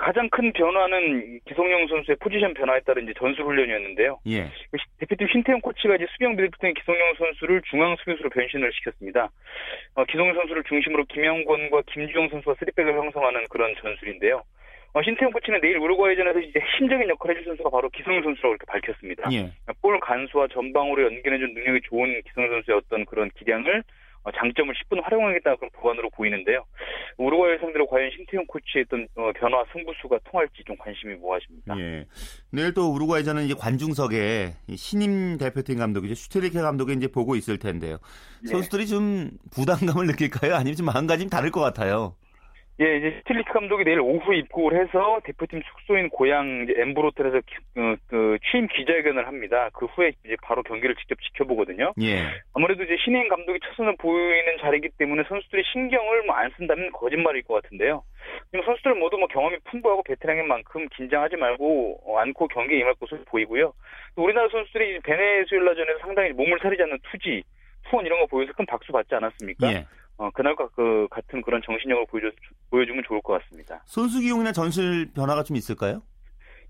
가장 0.00 0.28
큰 0.30 0.52
변화는 0.52 1.40
기성용 1.46 1.86
선수의 1.86 2.16
포지션 2.18 2.54
변화에 2.54 2.80
따른 2.80 3.04
이제 3.04 3.12
전술 3.18 3.44
훈련이었는데요. 3.44 4.20
예. 4.26 4.50
그 4.70 4.78
대표팀 4.98 5.28
신태용 5.28 5.60
코치가 5.60 5.96
이제 5.96 6.06
수비형 6.12 6.34
미드필더인 6.36 6.74
기성용 6.74 7.14
선수를 7.18 7.60
중앙 7.68 7.94
수비수로 7.96 8.30
변신을 8.30 8.72
시켰습니다. 8.72 9.30
어, 9.94 10.04
기성용 10.06 10.34
선수를 10.34 10.64
중심으로 10.64 11.04
김영권과 11.04 11.82
김주영 11.92 12.30
선수가 12.30 12.54
스리백을 12.58 12.94
형성하는 12.94 13.44
그런 13.50 13.74
전술인데요. 13.82 14.42
어, 14.94 15.02
신태용 15.02 15.30
코치는 15.32 15.60
내일 15.60 15.76
우루과이전에서 15.76 16.40
이제 16.40 16.58
핵심적인 16.58 17.08
역할을 17.10 17.36
해줄 17.36 17.50
선수가 17.50 17.68
바로 17.68 17.90
기성용 17.90 18.22
선수라고 18.22 18.56
이렇게 18.56 18.66
밝혔습니다. 18.66 19.28
예. 19.32 19.52
볼 19.82 20.00
간수와 20.00 20.48
전방으로 20.48 21.04
연결해준 21.04 21.52
능력이 21.52 21.80
좋은 21.84 22.20
기성용 22.28 22.50
선수의 22.50 22.78
어떤 22.78 23.04
그런 23.04 23.30
기량을 23.36 23.80
어, 23.80 23.82
장점을 24.30 24.72
10분 24.74 25.02
활용하겠다는 25.02 25.58
그런 25.58 25.70
보관으로 25.72 26.10
보이는데요. 26.10 26.64
우루과이 27.18 27.58
상대로 27.58 27.86
과연 27.86 28.10
신태용 28.16 28.46
코치의 28.46 28.84
어떤 28.86 29.08
어, 29.16 29.32
변화 29.32 29.64
승부수가 29.72 30.18
통할지 30.30 30.62
좀 30.64 30.76
관심이 30.76 31.14
모아집니다. 31.14 31.78
예. 31.78 32.06
내일 32.50 32.72
또 32.74 32.92
우루과이전은 32.92 33.44
이제 33.44 33.54
관중석에 33.54 34.52
신임 34.76 35.38
대표팀 35.38 35.78
감독이죠 35.78 36.14
슈테리케 36.14 36.60
감독이 36.60 36.92
이제 36.92 37.08
보고 37.08 37.34
있을 37.34 37.58
텐데요. 37.58 37.98
예. 38.44 38.48
선수들이 38.48 38.86
좀 38.86 39.30
부담감을 39.54 40.06
느낄까요? 40.06 40.54
아니면 40.54 40.76
좀 40.76 40.86
마음가짐이 40.86 41.30
다를 41.30 41.50
것 41.50 41.60
같아요. 41.60 42.14
예, 42.82 42.96
이제 42.96 43.14
슈틸리케 43.18 43.52
감독이 43.52 43.84
내일 43.84 44.00
오후 44.00 44.34
입국을 44.34 44.80
해서 44.80 45.20
대표팀 45.24 45.62
숙소인 45.62 46.08
고양 46.08 46.66
엠블 46.68 47.08
호텔에서 47.08 47.40
그, 47.74 47.96
그 48.08 48.38
취임 48.50 48.66
기자회견을 48.66 49.26
합니다. 49.26 49.70
그 49.72 49.86
후에 49.86 50.10
이제 50.24 50.36
바로 50.42 50.62
경기를 50.64 50.96
직접 50.96 51.16
지켜보거든요. 51.22 51.92
예. 52.02 52.26
아무래도 52.54 52.82
이제 52.82 52.96
신임 53.04 53.28
감독이 53.28 53.60
첫선을 53.60 53.96
보이는 53.98 54.58
자리이기 54.60 54.90
때문에 54.98 55.22
선수들이 55.28 55.62
신경을 55.72 56.24
뭐 56.24 56.32
안 56.42 56.50
쓴다면 56.56 56.90
거짓말일 56.92 57.42
것 57.42 57.62
같은데요. 57.62 58.02
선수들 58.64 58.94
모두 58.94 59.16
뭐 59.16 59.28
경험이 59.28 59.58
풍부하고 59.70 60.02
베테랑인 60.02 60.48
만큼 60.48 60.88
긴장하지 60.96 61.36
말고 61.36 62.00
어, 62.04 62.18
않고 62.18 62.48
경기에 62.48 62.80
임할 62.80 62.94
것으로 62.94 63.20
보이고요. 63.26 63.72
또 64.16 64.24
우리나라 64.24 64.48
선수들이 64.48 65.00
베네수엘라전에서 65.00 65.98
상당히 66.00 66.32
몸을 66.32 66.58
사리지 66.60 66.82
않는 66.82 66.98
투지, 67.10 67.44
투혼 67.88 68.06
이런 68.06 68.18
거 68.20 68.26
보여서 68.26 68.52
큰 68.54 68.66
박수 68.66 68.90
받지 68.90 69.14
않았습니까? 69.14 69.72
예. 69.72 69.86
어, 70.16 70.30
그날과 70.30 70.68
그 70.74 71.08
같은 71.10 71.42
그런 71.42 71.60
정신력을 71.64 72.06
보여줘, 72.06 72.30
보여주면 72.70 73.02
좋을 73.06 73.20
것 73.22 73.40
같습니다. 73.40 73.82
선수 73.86 74.20
기용이나 74.20 74.52
전술 74.52 75.10
변화가 75.14 75.42
좀 75.42 75.56
있을까요? 75.56 76.02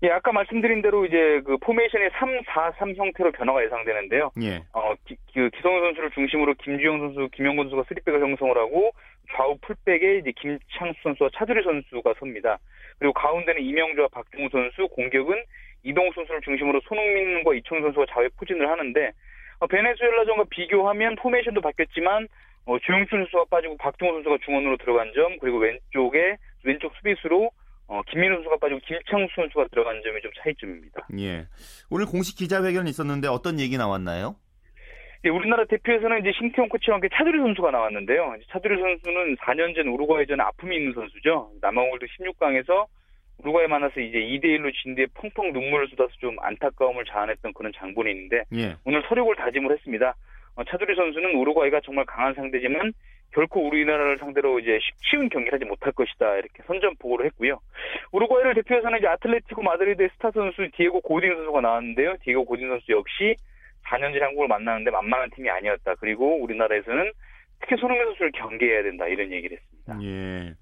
예, 0.03 0.09
아까 0.09 0.33
말씀드린 0.33 0.81
대로 0.81 1.05
이제 1.05 1.41
그 1.45 1.55
포메이션의 1.57 2.09
3-4-3 2.09 2.97
형태로 2.97 3.31
변화가 3.31 3.63
예상되는데요. 3.63 4.31
예. 4.41 4.61
어, 4.73 4.93
기, 5.05 5.15
그 5.33 5.49
기성용 5.51 5.81
선수를 5.81 6.11
중심으로 6.11 6.55
김주영 6.55 6.99
선수, 6.99 7.29
김영권 7.31 7.69
선수가 7.69 7.83
3백을 7.83 8.19
형성을 8.19 8.57
하고 8.57 8.91
좌우 9.33 9.57
풀백에 9.61 10.17
이제 10.17 10.33
김창수 10.35 10.99
선수와 11.03 11.29
차두리 11.35 11.63
선수가 11.63 12.15
섭니다. 12.19 12.59
그리고 12.99 13.13
가운데는 13.13 13.61
이명주와 13.61 14.09
박종우 14.11 14.49
선수, 14.51 14.89
공격은 14.89 15.41
이동 15.83 16.11
선수를 16.13 16.41
중심으로 16.41 16.81
손흥민과 16.83 17.53
이청 17.53 17.81
선수가 17.81 18.05
좌회 18.09 18.27
포진을 18.37 18.69
하는데 18.69 19.11
어, 19.59 19.67
베네수엘라전과 19.67 20.45
비교하면 20.49 21.15
포메이션도 21.15 21.61
바뀌었지만 21.61 22.27
어, 22.65 22.77
주영춘 22.79 23.19
선수가 23.19 23.45
빠지고 23.49 23.77
박종호 23.77 24.13
선수가 24.13 24.37
중원으로 24.45 24.77
들어간 24.77 25.11
점 25.13 25.37
그리고 25.39 25.57
왼쪽에 25.57 26.37
왼쪽 26.63 26.93
수비수로 26.95 27.51
어, 27.87 28.01
김민우 28.09 28.35
선수가 28.35 28.57
빠지고 28.57 28.79
김창수 28.85 29.33
선수가 29.35 29.67
들어간 29.71 30.01
점이 30.01 30.21
좀 30.21 30.31
차이점입니다. 30.41 31.07
예. 31.19 31.47
오늘 31.89 32.05
공식 32.05 32.37
기자회견 32.37 32.87
있었는데 32.87 33.27
어떤 33.27 33.59
얘기 33.59 33.77
나왔나요? 33.77 34.35
예, 35.25 35.29
우리나라 35.29 35.63
대표에서는 35.65 36.19
이제 36.19 36.31
신태용 36.37 36.69
코치와 36.69 36.95
함께 36.95 37.07
차두리 37.13 37.39
선수가 37.39 37.71
나왔는데요. 37.71 38.35
차두리 38.51 38.79
선수는 38.79 39.37
4년 39.37 39.75
전 39.75 39.87
우루과이전에 39.87 40.41
아픔이 40.41 40.75
있는 40.77 40.93
선수죠. 40.93 41.51
남아골드 41.61 42.05
16강에서 42.05 42.87
우루과이 43.39 43.67
만나서 43.67 43.99
이제 43.99 44.19
2대 44.19 44.45
1로 44.45 44.71
진 44.73 44.95
뒤에 44.95 45.07
펑펑 45.13 45.51
눈물을 45.53 45.87
쏟아서 45.89 46.11
좀 46.19 46.37
안타까움을 46.39 47.05
자아냈던 47.05 47.53
그런 47.53 47.71
장본이 47.75 48.11
있는데 48.11 48.43
예. 48.55 48.75
오늘 48.85 49.03
서력을 49.07 49.33
다짐을 49.35 49.71
했습니다. 49.71 50.15
어, 50.55 50.63
차두리 50.63 50.95
선수는 50.95 51.35
우루과이가 51.35 51.81
정말 51.83 52.05
강한 52.05 52.33
상대지만 52.33 52.93
결코 53.33 53.67
우리나라를 53.67 54.19
상대로 54.19 54.59
이제 54.59 54.79
쉬운 55.01 55.27
경기를 55.29 55.53
하지 55.53 55.65
못할 55.65 55.91
것이다 55.91 56.35
이렇게 56.35 56.61
선전포고를 56.67 57.25
했고요. 57.27 57.59
우루과이를 58.11 58.53
대표해서는 58.55 58.99
이제 58.99 59.07
아틀레티코 59.07 59.63
마드리드의 59.63 60.09
스타 60.13 60.31
선수 60.31 60.69
디에고 60.75 61.01
고딘 61.01 61.33
선수가 61.33 61.61
나왔는데요. 61.61 62.15
디에고 62.21 62.45
고딘 62.45 62.69
선수 62.69 62.91
역시 62.91 63.35
4년 63.87 64.13
전 64.13 64.23
한국을 64.23 64.47
만나는데 64.47 64.91
만만한 64.91 65.29
팀이 65.31 65.49
아니었다. 65.49 65.95
그리고 65.95 66.41
우리나라에서는 66.43 67.11
특히 67.59 67.75
손흥민 67.77 68.05
선수를 68.07 68.31
경계해야 68.33 68.83
된다 68.83 69.07
이런 69.07 69.31
얘기를 69.31 69.57
했습니다. 69.57 69.97
예. 70.03 70.53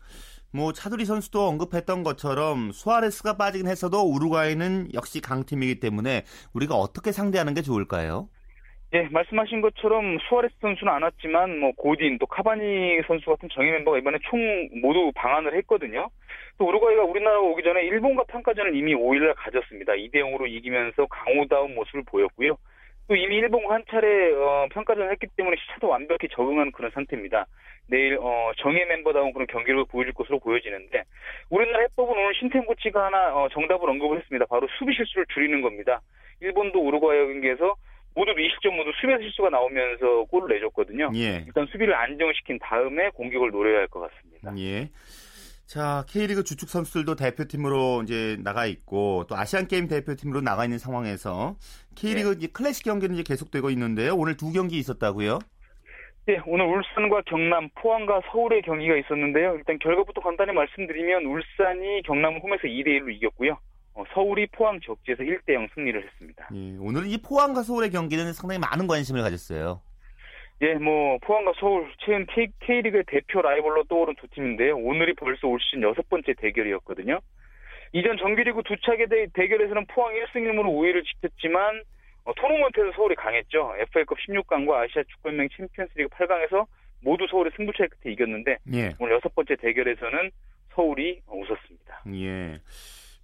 뭐 0.53 0.73
차두리 0.73 1.05
선수도 1.05 1.47
언급했던 1.47 2.03
것처럼 2.03 2.71
수아레스가 2.71 3.37
빠지긴 3.37 3.67
했어도 3.67 4.01
우루과이는 4.03 4.89
역시 4.93 5.21
강팀이기 5.21 5.79
때문에 5.79 6.23
우리가 6.53 6.75
어떻게 6.75 7.11
상대하는 7.11 7.53
게 7.53 7.61
좋을까요? 7.61 8.29
예, 8.93 9.07
말씀하신 9.09 9.61
것처럼 9.61 10.17
수아레스 10.27 10.53
선수는 10.59 10.91
안 10.91 11.03
왔지만 11.03 11.59
뭐 11.59 11.71
고딘 11.77 12.17
또 12.17 12.25
카바니 12.25 13.01
선수 13.07 13.29
같은 13.29 13.47
정예 13.53 13.71
멤버가 13.71 13.97
이번에 13.97 14.17
총 14.29 14.67
모두 14.81 15.13
방한을 15.15 15.55
했거든요. 15.59 16.09
또 16.57 16.67
우루과이가 16.67 17.03
우리나라 17.03 17.39
오기 17.39 17.63
전에 17.63 17.83
일본과 17.83 18.23
평가전을 18.25 18.75
이미 18.75 18.93
5일날 18.93 19.33
가졌습니다. 19.37 19.93
2대 19.93 20.15
0으로 20.15 20.45
이기면서 20.45 21.05
강호다운 21.05 21.73
모습을 21.73 22.03
보였고요. 22.05 22.57
또 23.07 23.15
이미 23.15 23.37
일본과 23.37 23.75
한 23.75 23.83
차례 23.89 24.33
어, 24.33 24.67
평가전을 24.71 25.09
했기 25.11 25.27
때문에 25.37 25.55
시차도 25.55 25.87
완벽히 25.87 26.27
적응한 26.29 26.73
그런 26.73 26.91
상태입니다. 26.91 27.45
내일 27.87 28.17
어, 28.19 28.51
정예 28.57 28.83
멤버다운 28.83 29.31
그런 29.31 29.47
경기를 29.47 29.85
보여줄 29.85 30.13
것으로 30.13 30.39
보여지는데 30.39 31.03
우리나라 31.49 31.79
해법은 31.83 32.11
오늘 32.11 32.35
신태용 32.35 32.65
코치가 32.65 33.05
하나 33.05 33.35
어, 33.35 33.47
정답을 33.53 33.89
언급을 33.89 34.17
했습니다. 34.17 34.45
바로 34.47 34.67
수비 34.77 34.93
실수를 34.93 35.25
줄이는 35.33 35.61
겁니다. 35.61 36.01
일본도 36.41 36.79
우루과이 36.79 37.17
경기에서 37.19 37.75
모두 38.13 38.31
20점 38.33 38.75
모두 38.75 38.91
수비 38.99 39.13
실수가 39.23 39.49
나오면서 39.49 40.25
골을 40.25 40.55
내줬거든요. 40.55 41.11
예. 41.15 41.43
일단 41.47 41.65
수비를 41.71 41.93
안정시킨 41.95 42.59
다음에 42.59 43.09
공격을 43.09 43.51
노려야 43.51 43.79
할 43.79 43.87
것 43.87 44.01
같습니다. 44.01 44.53
예. 44.57 44.89
자, 45.65 46.03
K리그 46.09 46.43
주축 46.43 46.67
선수들도 46.69 47.15
대표팀으로 47.15 48.01
이제 48.03 48.37
나가 48.43 48.65
있고 48.65 49.25
또 49.29 49.37
아시안 49.37 49.67
게임 49.67 49.87
대표팀으로 49.87 50.41
나가 50.41 50.65
있는 50.65 50.77
상황에서 50.77 51.55
K리그 51.95 52.39
네. 52.39 52.47
클래식 52.51 52.83
경기는 52.83 53.15
이제 53.15 53.23
계속되고 53.23 53.69
있는데요. 53.69 54.13
오늘 54.15 54.35
두 54.35 54.51
경기 54.51 54.77
있었다고요? 54.77 55.39
네, 56.27 56.39
오늘 56.45 56.65
울산과 56.65 57.21
경남, 57.25 57.69
포항과 57.75 58.21
서울의 58.31 58.61
경기가 58.63 58.95
있었는데요. 58.97 59.55
일단 59.55 59.79
결과부터 59.79 60.21
간단히 60.21 60.51
말씀드리면 60.51 61.23
울산이 61.25 62.01
경남 62.03 62.37
홈에서 62.37 62.63
2대 62.63 62.87
1로 62.87 63.15
이겼고요. 63.15 63.57
어, 63.93 64.03
서울이 64.13 64.47
포항 64.47 64.79
적지에서 64.79 65.23
1대 65.23 65.53
0 65.53 65.67
승리를 65.73 66.03
했습니다. 66.03 66.49
예, 66.53 66.77
오늘 66.79 67.07
이 67.07 67.17
포항과 67.17 67.63
서울의 67.63 67.91
경기는 67.91 68.31
상당히 68.33 68.59
많은 68.59 68.87
관심을 68.87 69.21
가졌어요. 69.21 69.81
예, 70.61 70.75
뭐 70.75 71.17
포항과 71.21 71.53
서울 71.59 71.91
최근 71.99 72.25
K, 72.27 72.47
K리그의 72.59 73.03
대표 73.07 73.41
라이벌로 73.41 73.83
떠오른 73.85 74.15
두 74.15 74.27
팀인데요. 74.27 74.77
오늘이 74.77 75.13
벌써 75.15 75.47
올 75.47 75.59
시즌 75.59 75.81
여섯 75.81 76.07
번째 76.07 76.33
대결이었거든요. 76.37 77.19
이전 77.93 78.17
정규리그 78.17 78.61
두 78.63 78.75
차례 78.81 79.05
대, 79.07 79.47
결에서는 79.47 79.85
포항 79.87 80.13
1승 80.13 80.35
1무로 80.35 80.73
우위를 80.77 81.03
지켰지만 81.03 81.83
어, 82.23 82.33
토너먼트에서 82.35 82.91
서울이 82.95 83.15
강했죠. 83.15 83.73
FA컵 83.89 84.17
16강과 84.19 84.83
아시아 84.83 85.03
축구연맹 85.03 85.49
챔피언스리그 85.57 86.09
8강에서 86.15 86.67
모두 87.01 87.25
서울이 87.29 87.49
승부차의 87.57 87.89
끝에 87.89 88.13
이겼는데 88.13 88.57
예. 88.73 88.93
오늘 88.99 89.15
여섯 89.15 89.33
번째 89.33 89.55
대결에서는 89.55 90.31
서울이 90.75 91.21
웃었습니다. 91.27 92.03
예. 92.13 92.59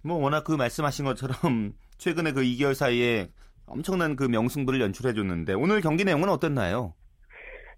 뭐 0.02 0.16
워낙 0.18 0.44
그 0.44 0.52
말씀하신 0.52 1.04
것처럼 1.04 1.72
최근에 1.98 2.32
그 2.32 2.42
2개월 2.42 2.74
사이에 2.74 3.28
엄청난 3.66 4.16
그 4.16 4.24
명승부를 4.24 4.80
연출해 4.80 5.12
줬는데 5.12 5.54
오늘 5.54 5.80
경기 5.80 6.04
내용은 6.04 6.28
어땠나요? 6.28 6.94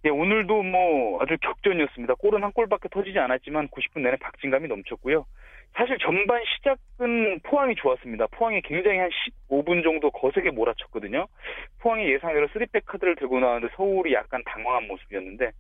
예, 0.04 0.08
오늘도 0.08 0.62
뭐 0.62 1.22
아주 1.22 1.36
격전이었습니다. 1.42 2.14
골은 2.14 2.42
한 2.42 2.52
골밖에 2.52 2.88
터지지 2.90 3.18
않았지만 3.18 3.68
90분 3.68 4.00
내내 4.00 4.16
박진감이 4.16 4.66
넘쳤고요. 4.68 5.26
사실 5.74 5.98
전반 5.98 6.42
시작은 6.44 7.40
포항이 7.42 7.74
좋았습니다. 7.76 8.26
포항이 8.28 8.60
굉장히 8.62 8.98
한 8.98 9.10
15분 9.50 9.82
정도 9.82 10.10
거세게 10.10 10.50
몰아쳤거든요. 10.50 11.26
포항이 11.80 12.10
예상대로 12.10 12.48
3백 12.48 12.84
카드를 12.86 13.14
들고 13.16 13.40
나왔는데 13.40 13.74
서울이 13.76 14.14
약간 14.14 14.42
당황한 14.46 14.88
모습이었는데 14.88 15.50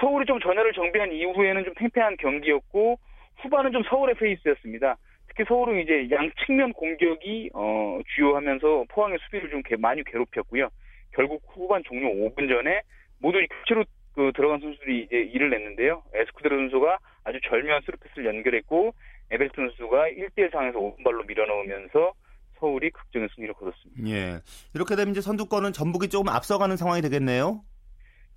서울이 0.00 0.26
좀 0.26 0.40
전열을 0.40 0.72
정비한 0.72 1.12
이후에는 1.12 1.64
좀 1.64 1.74
팽팽한 1.74 2.16
경기였고 2.16 2.98
후반은 3.42 3.72
좀 3.72 3.82
서울의 3.84 4.16
페이스였습니다. 4.16 4.96
특히 5.38 5.44
서울은 5.46 5.80
이제 5.80 6.08
양 6.10 6.28
측면 6.44 6.72
공격이 6.72 7.50
어, 7.54 8.00
주요하면서 8.16 8.86
포항의 8.88 9.18
수비를 9.24 9.50
좀 9.50 9.62
개, 9.62 9.76
많이 9.76 10.02
괴롭혔고요. 10.02 10.68
결국 11.12 11.40
후반 11.46 11.80
종료 11.84 12.08
5분 12.08 12.48
전에 12.48 12.82
모두 13.20 13.38
교체로 13.38 13.84
그 14.14 14.32
들어간 14.34 14.58
선수들이 14.60 15.04
이제 15.04 15.16
일을 15.16 15.50
냈는데요. 15.50 16.02
에스쿠데르 16.12 16.56
선수가 16.56 16.98
아주 17.22 17.38
절묘한 17.48 17.82
스루패스를 17.82 18.26
연결했고 18.26 18.92
에베스턴 19.30 19.68
선수가 19.68 20.08
1대1 20.08 20.50
상황에서 20.50 20.78
오른발로 20.78 21.22
밀어넣으면서 21.22 22.12
서울이 22.58 22.90
극적인 22.90 23.28
승리를 23.36 23.54
거뒀습니다. 23.54 24.10
예. 24.10 24.40
이렇게 24.74 24.96
되면 24.96 25.12
이제 25.12 25.20
선두권은 25.20 25.72
전북이 25.72 26.08
조금 26.08 26.28
앞서가는 26.30 26.76
상황이 26.76 27.00
되겠네요. 27.00 27.62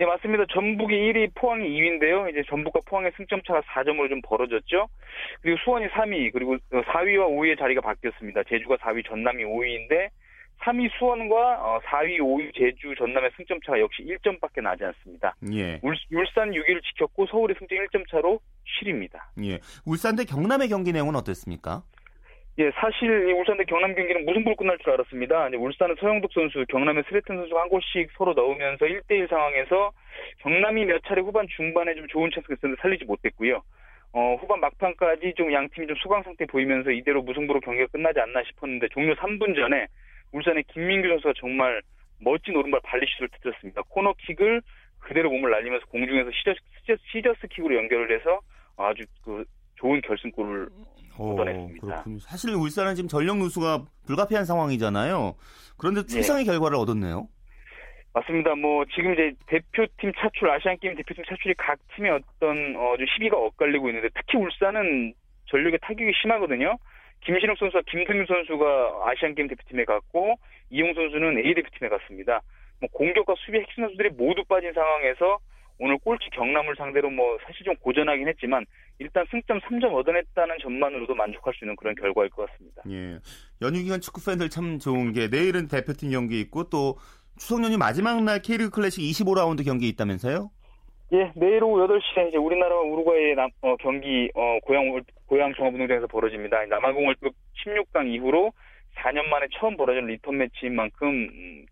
네, 0.02 0.08
맞습니다. 0.08 0.46
전북이 0.52 0.96
1위, 0.96 1.30
포항이 1.36 1.64
2위인데요. 1.64 2.28
이제 2.32 2.42
전북과 2.50 2.80
포항의 2.88 3.12
승점 3.16 3.40
차가 3.46 3.62
4점으로 3.62 4.10
좀 4.10 4.20
벌어졌죠. 4.24 4.88
그리고 5.44 5.60
수원이 5.64 5.90
3위, 5.90 6.34
그리고 6.34 6.58
4위와 6.72 7.30
5위의 7.30 7.60
자리가 7.60 7.82
바뀌었습니다. 7.82 8.46
제주가 8.50 8.78
4위, 8.78 9.08
전남이 9.08 9.44
5위인데 9.44 10.10
3위 10.62 10.90
수원과 10.98 11.82
4위, 11.86 12.20
어, 12.20 12.24
5위 12.24 12.52
제주, 12.58 12.96
전남의 12.98 13.30
승점 13.38 13.60
차가 13.64 13.80
역시 13.80 14.02
1점밖에 14.02 14.64
나지 14.64 14.86
않습니다. 14.86 15.36
예. 15.54 15.80
울, 15.84 15.96
산 16.34 16.50
6위를 16.50 16.82
지켰고 16.82 17.28
서울의 17.28 17.56
승점 17.60 17.78
1점 17.78 18.10
차로 18.10 18.40
7위입니다. 18.82 19.20
예. 19.44 19.60
울산 19.86 20.16
대 20.16 20.24
경남의 20.24 20.70
경기 20.70 20.94
내용은 20.94 21.16
어땠습니까? 21.16 21.84
예, 22.62 22.70
사실 22.76 23.28
이 23.28 23.32
울산 23.32 23.58
대 23.58 23.64
경남 23.64 23.96
경기는 23.96 24.24
무승부로 24.24 24.56
끝날 24.56 24.78
줄 24.78 24.92
알았습니다. 24.92 25.50
울산은 25.58 25.96
서영덕 26.00 26.32
선수, 26.32 26.64
경남의 26.70 27.06
스레튼 27.10 27.38
선수가 27.38 27.60
한 27.60 27.70
골씩 27.70 28.12
서로 28.16 28.34
넣으면서 28.34 28.86
1대1 28.86 29.28
상황에서 29.30 29.92
경남이 30.42 30.86
몇 30.86 31.02
차례 31.08 31.22
후반 31.22 31.48
중반에 31.48 31.96
좀 31.96 32.08
좋은 32.10 32.30
찬스가 32.30 32.54
있었는데 32.54 32.80
살리지 32.84 33.06
못했고요. 33.06 33.64
어, 34.14 34.36
후반 34.40 34.60
막판까지 34.60 35.34
좀 35.38 35.52
양 35.54 35.70
팀이 35.70 35.88
좀 35.88 35.96
소강 36.04 36.22
상태 36.22 36.46
보이면서 36.46 36.92
이대로 36.92 37.24
무승부로 37.24 37.62
경기가 37.62 37.88
끝나지 37.88 38.20
않나 38.20 38.44
싶었는데 38.44 38.90
종료 38.90 39.16
3분 39.16 39.56
전에 39.56 39.88
울산의 40.32 40.64
김민규 40.66 41.08
선수가 41.08 41.34
정말 41.38 41.82
멋진 42.20 42.56
오른발 42.56 42.82
발리슛을 42.84 43.30
터뜨렸습니다. 43.30 43.82
코너킥을 43.90 44.62
그대로 45.00 45.32
몸을 45.32 45.50
날리면서 45.50 45.88
공중에서 45.88 46.30
시저스, 46.30 46.60
시저스 47.12 47.48
킥으로 47.48 47.76
연결을 47.76 48.20
해서 48.20 48.40
아주 48.78 49.04
그 49.26 49.46
좋은 49.78 50.00
결승골을 50.02 50.68
얻어냈습니다. 51.18 51.88
그렇군요. 51.88 52.20
사실 52.20 52.54
울산은 52.56 52.96
지금 52.96 53.08
전력 53.08 53.38
누수가 53.38 53.86
불가피한 54.06 54.46
상황이잖아요. 54.46 55.36
그런데 55.78 56.06
최상의 56.06 56.46
네. 56.46 56.52
결과를 56.52 56.78
얻었네요. 56.78 57.28
맞습니다. 58.14 58.56
뭐 58.56 58.84
지금 58.94 59.14
이제 59.14 59.32
대표팀 59.48 60.12
차출 60.18 60.50
아시안 60.50 60.78
게임 60.80 60.96
대표팀 60.96 61.24
차출이 61.28 61.54
각 61.58 61.80
팀의 61.96 62.12
어떤 62.12 62.76
어, 62.76 62.98
좀 62.98 63.06
시비가 63.14 63.38
엇갈리고 63.38 63.88
있는데 63.90 64.10
특히 64.14 64.38
울산은 64.38 65.14
전력의 65.46 65.80
타격이 65.82 66.12
심하거든요. 66.22 66.78
김신욱 67.22 67.58
선수와 67.58 67.84
김승윤 67.88 68.26
선수가 68.26 68.66
아시안 69.06 69.36
게임 69.36 69.48
대표팀에 69.48 69.86
갔고 69.86 70.36
이용 70.70 70.94
선수는 70.94 71.38
A 71.46 71.54
대표팀에 71.54 71.88
갔습니다. 71.90 72.42
뭐 72.80 72.90
공격과 72.92 73.36
수비 73.38 73.60
핵심 73.60 73.84
선수들이 73.84 74.10
모두 74.10 74.44
빠진 74.46 74.74
상황에서 74.74 75.38
오늘 75.80 75.98
꼴찌 76.00 76.30
경남을 76.32 76.76
상대로 76.76 77.10
뭐 77.10 77.38
사실 77.46 77.64
좀 77.64 77.76
고전하긴 77.78 78.28
했지만 78.28 78.66
일단 79.02 79.26
승점 79.32 79.60
3점 79.60 79.94
얻어냈다는 79.94 80.58
점만으로도 80.62 81.16
만족할 81.16 81.54
수 81.56 81.66
있는 81.66 81.76
그런 81.76 81.96
결과일 81.96 82.30
것 82.30 82.50
같습니다. 82.50 82.84
예. 82.90 83.18
연휴 83.62 83.82
기간 83.82 84.00
축구 84.00 84.24
팬들 84.24 84.50
참 84.50 84.78
좋은 84.78 85.12
게 85.12 85.28
내일은 85.28 85.68
대표팀 85.68 86.12
경기 86.12 86.40
있고 86.42 86.70
또 86.70 86.98
추석 87.38 87.64
연휴 87.64 87.78
마지막 87.78 88.24
날 88.24 88.42
K리그 88.42 88.70
클래식 88.70 89.02
25라운드 89.02 89.66
경기 89.66 89.90
있다면서요? 89.90 90.52
예, 91.14 91.32
내일 91.36 91.64
오후 91.64 91.86
8시에 91.88 92.30
이제 92.30 92.38
우리나라와 92.38 92.84
우루과이의 92.84 93.36
남, 93.36 93.50
어, 93.62 93.76
경기 93.78 94.30
어, 94.36 94.60
고양 94.64 95.02
고양 95.26 95.54
종합운동장에서 95.56 96.08
벌어집니다. 96.08 96.66
남아공 96.68 97.08
월드컵 97.08 97.34
16강 97.66 98.08
이후로 98.14 98.54
4년 98.98 99.26
만에 99.26 99.48
처음 99.60 99.76
벌어진 99.76 100.06
리턴 100.06 100.38
매치인 100.38 100.76
만큼 100.76 101.08
음, 101.08 101.66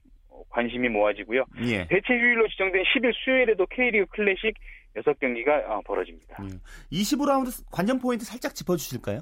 관심이 0.49 0.89
모아지고요. 0.89 1.45
예. 1.63 1.85
대체 1.87 2.13
휴일로 2.13 2.47
지정된 2.49 2.83
10일 2.83 3.13
수요일에도 3.23 3.65
K리그 3.67 4.05
클래식 4.07 4.53
6경기가 4.95 5.69
어, 5.69 5.81
벌어집니다. 5.85 6.37
예. 6.43 6.97
25라운드 6.97 7.63
관전 7.71 7.99
포인트 7.99 8.25
살짝 8.25 8.55
짚어주실까요? 8.55 9.21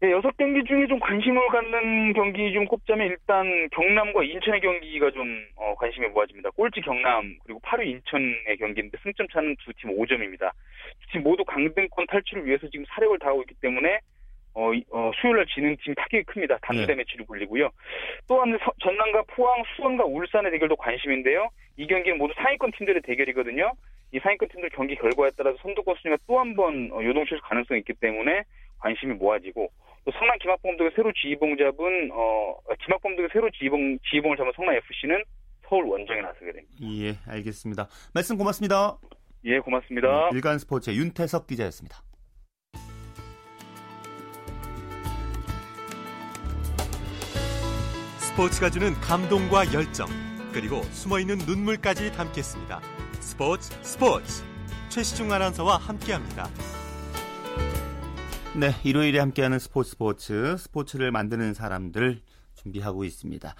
네, 0.00 0.08
6경기 0.08 0.66
중에 0.66 0.88
좀 0.88 0.98
관심을 0.98 1.40
갖는 1.46 2.12
경기 2.14 2.52
좀 2.52 2.64
꼽자면 2.64 3.06
일단 3.06 3.46
경남과 3.70 4.24
인천의 4.24 4.60
경기가 4.60 5.12
좀 5.12 5.46
어, 5.54 5.76
관심이 5.76 6.08
모아집니다. 6.08 6.50
꼴찌 6.50 6.80
경남 6.80 7.38
그리고 7.44 7.60
8위 7.60 7.86
인천의 7.86 8.56
경기인데 8.58 8.98
승점 9.04 9.28
차는 9.28 9.54
두 9.64 9.72
팀 9.74 9.96
5점입니다. 9.96 10.50
두 10.50 11.12
팀 11.12 11.22
모두 11.22 11.44
강등권 11.44 12.06
탈출을 12.08 12.44
위해서 12.46 12.66
지금 12.70 12.84
사력을 12.88 13.16
다하고 13.20 13.42
있기 13.42 13.54
때문에 13.60 14.00
어, 14.54 14.70
어, 14.90 15.10
수요일날 15.20 15.46
지는 15.46 15.76
팀 15.82 15.94
타격이 15.94 16.24
큽니다. 16.24 16.58
단두대 16.62 16.92
네. 16.92 16.94
매치를 16.96 17.26
굴리고요. 17.26 17.70
또한 18.28 18.58
전남과 18.82 19.24
포항, 19.28 19.62
수원과 19.76 20.04
울산의 20.04 20.50
대결도 20.52 20.76
관심인데요. 20.76 21.48
이 21.76 21.86
경기는 21.86 22.18
모두 22.18 22.34
상위권 22.36 22.72
팀들의 22.72 23.02
대결이거든요. 23.02 23.72
이 24.12 24.18
상위권 24.18 24.48
팀들 24.48 24.70
경기 24.70 24.94
결과에 24.96 25.30
따라서 25.36 25.56
선두권 25.62 25.96
순위가 26.02 26.22
또 26.26 26.38
한번 26.38 26.90
어, 26.92 27.02
요동칠 27.02 27.40
가능성이 27.40 27.80
있기 27.80 27.94
때문에 27.94 28.42
관심이 28.78 29.14
모아지고 29.14 29.70
또 30.04 30.10
성남 30.12 30.36
김학범 30.38 30.76
등의 30.76 30.92
새로 30.96 31.12
지휘봉 31.12 31.56
잡은 31.56 32.10
어 32.12 32.56
김학범 32.84 33.16
등의 33.16 33.28
새로 33.32 33.48
지휘봉 33.50 33.98
지휘봉을 34.10 34.36
잡은 34.36 34.52
성남 34.56 34.74
FC는 34.74 35.22
서울 35.68 35.86
원정에 35.86 36.20
나서게 36.20 36.52
됩니다. 36.52 36.74
예, 36.82 37.14
알겠습니다. 37.32 37.86
말씀 38.12 38.36
고맙습니다. 38.36 38.98
예, 39.44 39.58
고맙습니다. 39.60 40.30
네, 40.30 40.36
일간 40.36 40.58
스포츠의 40.58 40.98
윤태석 40.98 41.46
기자였습니다. 41.46 42.02
스포츠가 48.32 48.70
주는 48.70 48.94
감동과 48.94 49.74
열정, 49.74 50.08
그리고 50.54 50.82
숨어있는 50.84 51.36
눈물까지 51.44 52.12
담겠습니다. 52.12 52.80
스포츠 53.20 53.70
스포츠 53.82 54.42
최시중 54.88 55.30
아나운서와 55.30 55.76
함께합니다. 55.76 56.48
네, 58.56 58.74
일요일에 58.84 59.18
함께하는 59.18 59.58
스포츠 59.58 59.90
스포츠 59.90 60.56
스포츠를 60.56 61.10
만드는 61.10 61.52
사람들 61.52 62.22
준비하고 62.54 63.04
있습니다. 63.04 63.54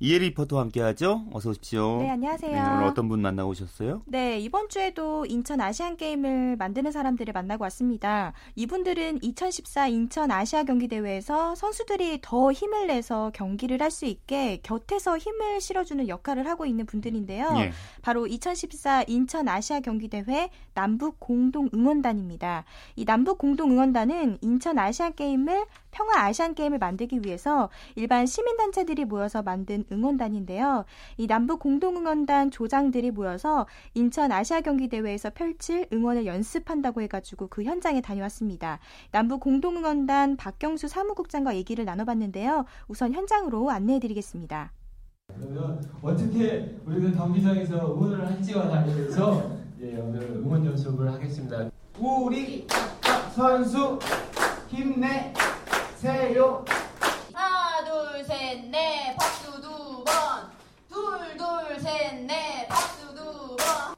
이혜리 0.00 0.26
리포터와 0.28 0.62
함께하죠. 0.62 1.24
어서 1.32 1.50
오십시오. 1.50 1.98
네, 1.98 2.10
안녕하세요. 2.10 2.52
네, 2.52 2.60
오늘 2.60 2.84
어떤 2.84 3.08
분 3.08 3.20
만나고 3.20 3.50
오셨어요? 3.50 4.02
네, 4.06 4.38
이번 4.38 4.68
주에도 4.68 5.26
인천 5.26 5.60
아시안 5.60 5.96
게임을 5.96 6.54
만드는 6.56 6.92
사람들을 6.92 7.32
만나고 7.32 7.64
왔습니다. 7.64 8.32
이분들은 8.54 9.18
2014 9.22 9.88
인천 9.88 10.30
아시아 10.30 10.62
경기 10.62 10.86
대회에서 10.86 11.56
선수들이 11.56 12.20
더 12.22 12.52
힘을 12.52 12.86
내서 12.86 13.32
경기를 13.34 13.82
할 13.82 13.88
수 13.88 14.04
있게 14.04 14.60
곁에서 14.62 15.16
힘을 15.16 15.62
실어주는 15.62 16.08
역할을 16.08 16.46
하고 16.46 16.66
있는 16.66 16.84
분들인데요. 16.84 17.54
예. 17.56 17.72
바로 18.02 18.26
2014 18.26 19.04
인천 19.08 19.48
아시아 19.48 19.80
경기 19.80 20.08
대회 20.08 20.50
남북 20.74 21.18
공동 21.18 21.70
응원단입니다. 21.74 22.64
이 22.94 23.06
남북 23.06 23.38
공동 23.38 23.72
응원단은 23.72 24.38
인천 24.42 24.78
아시안 24.78 25.14
게임을 25.14 25.64
평화 25.98 26.26
아시안 26.26 26.54
게임을 26.54 26.78
만들기 26.78 27.22
위해서 27.24 27.70
일반 27.96 28.24
시민단체들이 28.24 29.04
모여서 29.04 29.42
만든 29.42 29.82
응원단인데요. 29.90 30.84
이 31.16 31.26
남북 31.26 31.58
공동응원단 31.58 32.52
조장들이 32.52 33.10
모여서 33.10 33.66
인천 33.94 34.30
아시아 34.30 34.60
경기 34.60 34.88
대회에서 34.88 35.30
펼칠 35.30 35.88
응원을 35.92 36.24
연습한다고 36.24 37.02
해가지고 37.02 37.48
그 37.48 37.64
현장에 37.64 38.00
다녀왔습니다. 38.00 38.78
남북 39.10 39.40
공동응원단 39.40 40.36
박경수 40.36 40.86
사무국장과 40.86 41.56
얘기를 41.56 41.84
나눠봤는데요. 41.84 42.64
우선 42.86 43.12
현장으로 43.12 43.68
안내해드리겠습니다. 43.68 44.70
그러면 45.36 45.82
어떻게 46.00 46.78
우리가 46.86 47.10
경기장에서 47.18 47.96
응원을 47.96 48.24
할지와 48.24 48.68
관련해서 48.68 49.50
예, 49.80 49.96
오늘 49.96 50.22
응원 50.22 50.64
연습을 50.64 51.12
하겠습니다. 51.12 51.68
우리 51.98 52.68
선수 53.34 53.98
힘내 54.68 55.32
세요. 55.98 56.64
하나 57.34 57.84
둘 57.84 58.22
셋 58.24 58.70
넷 58.70 59.16
박수 59.16 59.60
두 59.60 60.04
번. 60.04 60.48
둘 60.88 61.36
둘 61.36 61.76
셋 61.80 62.14
넷 62.24 62.68
박수 62.68 63.12
두 63.16 63.56
번. 63.56 63.96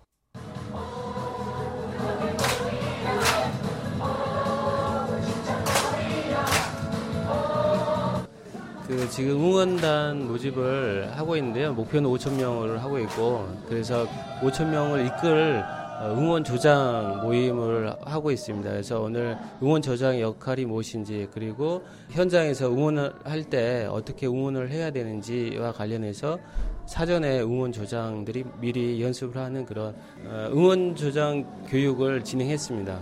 그 8.87 9.09
지금 9.11 9.33
응원단 9.37 10.27
모집을 10.27 11.13
하고 11.15 11.37
있는데요. 11.37 11.73
목표는 11.75 12.11
5천 12.11 12.33
명을 12.33 12.83
하고 12.83 12.99
있고 12.99 13.49
그래서 13.69 14.07
5천 14.41 14.67
명을 14.67 15.07
이끌 15.07 15.63
어, 15.65 15.80
응원 16.03 16.43
조장 16.45 17.21
모임을 17.23 17.95
하고 18.07 18.31
있습니다. 18.31 18.71
그래서 18.71 19.01
오늘 19.03 19.37
응원 19.63 19.83
조장의 19.83 20.23
역할이 20.23 20.65
무엇인지 20.65 21.29
그리고 21.33 21.83
현장에서 22.11 22.71
응원을 22.73 23.13
할 23.25 23.45
때 23.51 23.87
어떻게 23.91 24.27
응원을 24.27 24.71
해야 24.71 24.91
되는지와 24.91 25.73
관련해서 25.73 26.39
사전에 26.87 27.41
응원 27.41 27.73
조장들이 27.73 28.45
미리 28.61 29.03
연습을 29.03 29.41
하는 29.41 29.65
그런 29.67 29.95
어, 30.25 30.49
응원 30.53 30.95
조장 30.95 31.65
교육을 31.67 32.23
진행했습니다. 32.25 32.99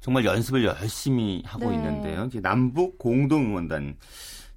정말 0.00 0.24
연습을 0.24 0.64
열심히 0.64 1.42
하고 1.44 1.68
네. 1.70 1.76
있는데요. 1.76 2.28
남북 2.42 2.96
공동 2.98 3.46
응원단 3.46 3.96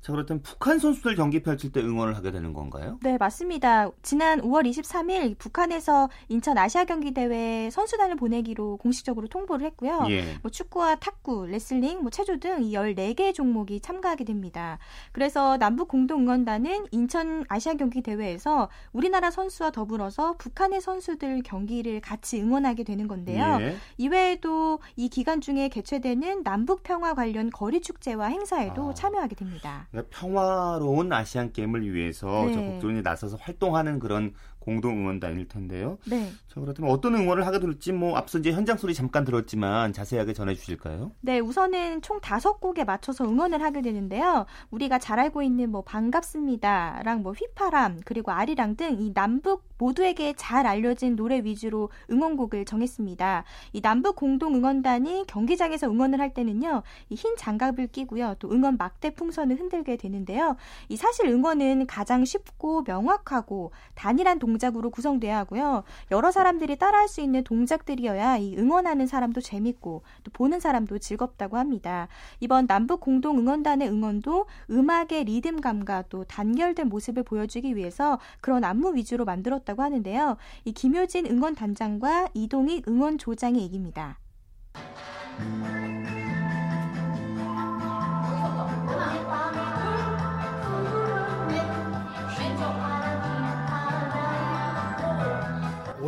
자, 0.04 0.12
그렇다면 0.12 0.44
북한 0.44 0.80
선수들 0.80 1.16
경기 1.16 1.42
펼칠 1.42 1.72
때 1.72 1.80
응원을 1.80 2.18
하게 2.18 2.32
되는 2.32 2.52
건가요? 2.52 3.00
네, 3.04 3.18
맞습니다. 3.18 3.90
지난 4.02 4.42
5월 4.42 4.70
23일 4.70 5.38
북한에서 5.38 6.10
인천 6.28 6.58
아시아 6.58 6.84
경기 6.84 7.14
대회 7.14 7.70
선수단을 7.72 8.18
보내기로 8.18 8.78
공식적으로 8.78 9.30
통보를 9.30 9.66
했고요. 9.68 10.06
예. 10.10 10.38
뭐 10.42 10.52
축구와 10.52 10.96
탁구, 10.96 11.46
레슬링, 11.46 12.02
뭐 12.02 12.10
체조 12.10 12.38
등 12.38 12.64
14개 12.64 13.34
종목이 13.34 13.80
참가하게 13.80 14.26
됩니다. 14.26 14.78
그래서 15.14 15.56
남북 15.56 15.88
공동 15.88 16.24
응원단은 16.24 16.88
인천 16.92 17.46
아시아 17.48 17.76
경기 17.76 18.02
대회에서 18.02 18.68
우리나라 18.92 19.32
선수와 19.32 19.72
더불어서 19.72 20.36
북한의 20.38 20.82
선수들 20.82 21.44
경기를 21.44 22.02
같이 22.02 22.42
응원하게 22.42 22.84
되는 22.84 23.08
건데요. 23.08 23.58
예. 23.62 23.78
이외에도 23.98 24.80
이 24.98 25.08
기간 25.08 25.40
중에 25.40 25.70
개최되는 25.70 26.44
남북 26.44 26.84
평화 26.84 27.14
관련 27.14 27.50
거리 27.50 27.80
축제와 27.80 28.28
행사에도 28.28 28.90
아. 28.90 28.94
참여하게 28.94 29.36
됩니다. 29.36 29.88
그러니까 29.94 30.18
평화로운 30.20 31.14
아시안 31.14 31.54
게임을 31.54 31.94
위해서 31.94 32.46
네. 32.48 32.54
적극적으로 32.54 33.02
나서서 33.02 33.38
활동하는 33.38 34.00
그런 34.00 34.34
공동 34.64 34.98
응원단일 34.98 35.50
텐데요. 35.50 35.98
네. 36.06 36.32
자, 36.48 36.62
그렇다면 36.62 36.90
어떤 36.90 37.16
응원을 37.16 37.46
하게 37.46 37.60
될지 37.60 37.92
뭐 37.92 38.16
앞서 38.16 38.40
이제 38.40 38.54
현장 38.54 38.78
소리 38.78 38.94
잠깐 38.94 39.26
들었지만 39.26 39.92
자세하게 39.92 40.32
전해 40.32 40.56
주실까요? 40.56 41.12
네, 41.20 41.40
우선은 41.40 42.02
총 42.02 42.22
다섯 42.22 42.62
곡에 42.62 42.86
맞춰서 42.86 43.26
응원을 43.26 43.62
하게 43.62 43.82
되는데요. 43.82 44.46
우리가 44.72 45.00
잘 45.00 45.20
알고 45.20 45.42
있는 45.42 45.70
뭐 45.70 45.82
반갑습니다랑 45.84 47.24
뭐 47.24 47.34
휘파람 47.34 48.00
그리고 48.06 48.32
아리랑 48.32 48.78
등 48.78 48.94
이 49.00 49.12
남북 49.14 49.64
모두에게 49.78 50.34
잘 50.38 50.66
알려진 50.66 51.16
노래 51.16 51.40
위주로 51.44 51.90
응원곡을 52.10 52.64
정했습니다. 52.64 53.44
이 53.74 53.82
남북 53.82 54.16
공동 54.16 54.56
응원단이 54.56 55.26
경기장에서 55.28 55.90
응원을 55.90 56.20
할 56.22 56.34
때는요, 56.34 56.84
이 57.10 57.16
흰 57.16 57.36
장갑을 57.38 57.88
끼고요, 57.88 58.36
또 58.40 58.50
응원 58.52 58.78
막대 58.78 59.10
풍선을 59.14 59.60
흔들게 59.60 59.98
되는데요. 59.98 60.56
이 60.90 60.96
사실 60.96 61.28
응원은 61.28 61.88
가장 61.88 62.24
쉽고 62.24 62.84
명확하고 62.84 63.72
단일한 63.96 64.40
동 64.40 64.53
작으로 64.60 64.90
구성돼야 64.90 65.38
하고요. 65.40 65.84
여러 66.12 66.32
사람들이 66.32 66.78
따라할 66.78 67.08
수 67.08 67.22
있는 67.22 67.44
동작들이어야 67.44 68.38
이 68.38 68.56
응원하는 68.58 69.08
사람도 69.08 69.42
재밌고 69.42 70.04
또 70.24 70.32
보는 70.32 70.60
사람도 70.60 71.00
즐겁다고 71.00 71.58
합니다. 71.58 72.08
이번 72.40 72.68
남북 72.68 73.00
공동 73.00 73.38
응원단의 73.40 73.90
응원도 73.90 74.46
음악의 74.70 75.26
리듬감과 75.26 76.06
또 76.10 76.24
단결된 76.24 76.90
모습을 76.90 77.24
보여주기 77.24 77.76
위해서 77.76 78.20
그런 78.42 78.64
안무 78.64 78.96
위주로 78.96 79.26
만들었다고 79.26 79.82
하는데요. 79.82 80.38
이 80.66 80.72
김효진 80.72 81.28
응원 81.28 81.56
단장과 81.56 82.30
이동익 82.34 82.88
응원 82.88 83.18
조장의 83.18 83.62
얘기입니다. 83.62 84.18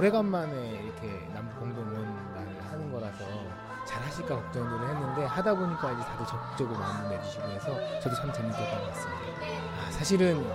오래간만에 0.05 0.81
이렇게 0.83 1.27
남북 1.33 1.59
공동 1.59 1.83
응원단을 1.83 2.63
하는 2.69 2.91
거라서 2.91 3.25
잘 3.87 4.03
하실까 4.03 4.35
걱정들을 4.35 4.87
했는데 4.87 5.25
하다 5.25 5.55
보니까 5.55 5.93
이제 5.93 6.03
다들 6.03 6.25
적극적으로 6.27 6.77
마음을 6.77 7.09
내주시고 7.17 7.47
해서 7.47 7.99
저도 8.01 8.15
참 8.15 8.31
재밌었던 8.31 8.81
것 8.81 8.87
같습니다. 8.89 9.21
아, 9.79 9.91
사실은 9.91 10.45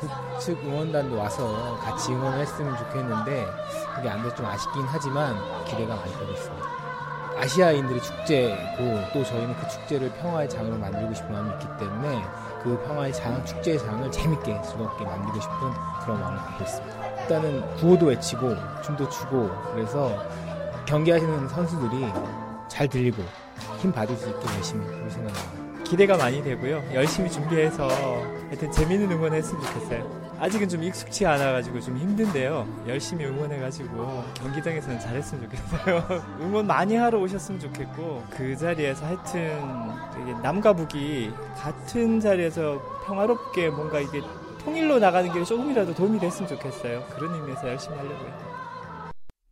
북측 0.00 0.58
응원단도 0.64 1.16
와서 1.16 1.76
같이 1.78 2.12
응원을 2.12 2.40
했으면 2.40 2.76
좋겠는데 2.76 3.46
그게 3.94 4.08
안 4.08 4.22
돼서 4.22 4.34
좀 4.34 4.46
아쉽긴 4.46 4.82
하지만 4.88 5.36
기대가 5.64 5.94
많이 5.94 6.12
되고 6.18 6.32
있습니다. 6.32 6.66
아시아인들의 7.38 8.02
축제고 8.02 9.12
또 9.12 9.22
저희는 9.22 9.54
그 9.60 9.68
축제를 9.68 10.10
평화의 10.14 10.48
장으로 10.48 10.76
만들고 10.76 11.14
싶은 11.14 11.30
마음이 11.30 11.52
있기 11.52 11.66
때문에 11.78 12.24
그 12.64 12.76
평화의 12.84 13.12
장, 13.12 13.44
축제의 13.44 13.78
장을 13.78 14.10
재밌게 14.10 14.60
즐겁게 14.62 15.04
만들고 15.04 15.40
싶은 15.40 15.56
그런 16.02 16.20
마음을 16.20 16.38
갖고 16.38 16.64
있습니다. 16.64 17.07
일단은 17.28 17.60
구호도 17.76 18.06
외치고 18.06 18.54
춤도 18.82 19.06
추고 19.10 19.50
그래서 19.74 20.26
경기하시는 20.86 21.48
선수들이 21.48 22.06
잘 22.68 22.88
들리고 22.88 23.22
힘 23.80 23.92
받을 23.92 24.16
수 24.16 24.30
있게 24.30 24.46
열심히 24.56 24.86
할 24.86 25.10
생각입니다. 25.10 25.84
기대가 25.84 26.16
많이 26.16 26.42
되고요. 26.42 26.82
열심히 26.94 27.30
준비해서 27.30 27.86
하여튼 27.86 28.72
재밌는 28.72 29.12
응원 29.12 29.34
했으면 29.34 29.62
좋겠어요. 29.62 30.28
아직은 30.40 30.70
좀 30.70 30.82
익숙치 30.82 31.26
않아가지고 31.26 31.80
좀 31.80 31.98
힘든데요. 31.98 32.66
열심히 32.86 33.26
응원해가지고 33.26 34.24
경기장에서는 34.40 34.98
잘했으면 34.98 35.50
좋겠어요. 35.50 36.22
응원 36.40 36.66
많이 36.66 36.96
하러 36.96 37.18
오셨으면 37.18 37.60
좋겠고 37.60 38.24
그 38.30 38.56
자리에서 38.56 39.04
하여튼 39.04 39.60
남과 40.42 40.72
북이 40.72 41.30
같은 41.56 42.20
자리에서 42.20 42.80
평화롭게 43.04 43.68
뭔가 43.68 44.00
이게 44.00 44.22
통일로 44.68 44.98
나가는 44.98 45.32
게 45.32 45.42
조금이라도 45.42 45.94
도움이 45.94 46.18
됐으면 46.18 46.46
좋겠어요. 46.46 47.02
그런 47.14 47.34
의미에서 47.34 47.68
열심히 47.68 47.96
하려고요. 47.96 48.32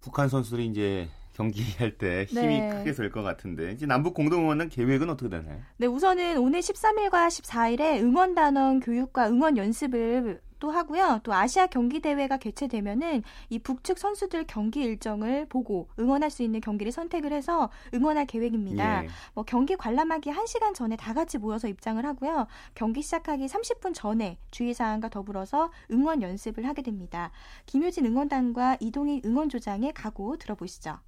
북한 0.02 0.28
선수들이 0.28 0.66
이제 0.66 1.08
경기할 1.32 1.96
때 1.98 2.26
힘이 2.28 2.60
네. 2.60 2.70
크게 2.70 2.92
될것 2.92 3.24
같은데 3.24 3.72
이제 3.72 3.86
남북 3.86 4.12
공동 4.12 4.42
응원단 4.42 4.68
계획은 4.68 5.08
어떻게 5.08 5.30
되나요? 5.30 5.58
네, 5.78 5.86
우선은 5.86 6.36
오늘 6.36 6.60
13일과 6.60 7.28
14일에 7.28 8.02
응원단원 8.02 8.80
교육과 8.80 9.28
응원 9.28 9.56
연습을 9.56 10.42
또 10.58 10.70
하고요. 10.70 11.20
또 11.22 11.32
아시아 11.32 11.66
경기 11.66 12.00
대회가 12.00 12.36
개최되면은 12.36 13.22
이 13.50 13.58
북측 13.58 13.98
선수들 13.98 14.44
경기 14.46 14.82
일정을 14.82 15.46
보고 15.46 15.88
응원할 15.98 16.30
수 16.30 16.42
있는 16.42 16.60
경기를 16.60 16.92
선택을 16.92 17.32
해서 17.32 17.70
응원할 17.94 18.26
계획입니다. 18.26 19.04
예. 19.04 19.08
뭐 19.34 19.44
경기 19.44 19.76
관람하기 19.76 20.30
1시간 20.30 20.74
전에 20.74 20.96
다 20.96 21.14
같이 21.14 21.38
모여서 21.38 21.68
입장을 21.68 22.04
하고요. 22.04 22.46
경기 22.74 23.02
시작하기 23.02 23.46
30분 23.46 23.94
전에 23.94 24.38
주의 24.50 24.72
사항과 24.74 25.08
더불어서 25.08 25.70
응원 25.90 26.22
연습을 26.22 26.66
하게 26.66 26.82
됩니다. 26.82 27.30
김효진 27.66 28.06
응원단과 28.06 28.78
이동희 28.80 29.22
응원조장의 29.24 29.92
각오 29.92 30.36
들어보시죠. 30.36 30.98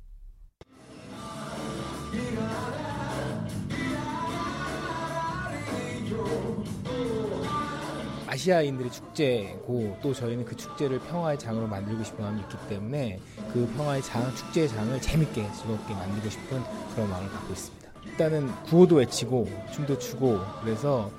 아시아인들의 8.38 8.92
축제고 8.92 9.98
또 10.01 10.14
저희는 10.14 10.44
그 10.44 10.57
축제를 10.57 11.01
평화의 11.01 11.38
장으로 11.38 11.66
만들고 11.66 12.05
싶은 12.05 12.24
마음이 12.24 12.40
있기 12.42 12.57
때문에 12.68 13.18
그 13.53 13.70
평화의 13.77 14.03
장, 14.03 14.33
축제의 14.35 14.68
장을 14.68 15.01
재밌게 15.01 15.53
즐겁게 15.53 15.94
만들고 15.94 16.31
싶은 16.31 16.62
그런 16.94 17.11
마음을 17.11 17.29
갖고 17.31 17.53
있습니다. 17.53 17.88
일단은 18.07 18.48
구호도 18.64 18.96
외치고 18.96 19.48
춤도 19.74 19.98
추고 19.98 20.40
그래서 20.62 21.11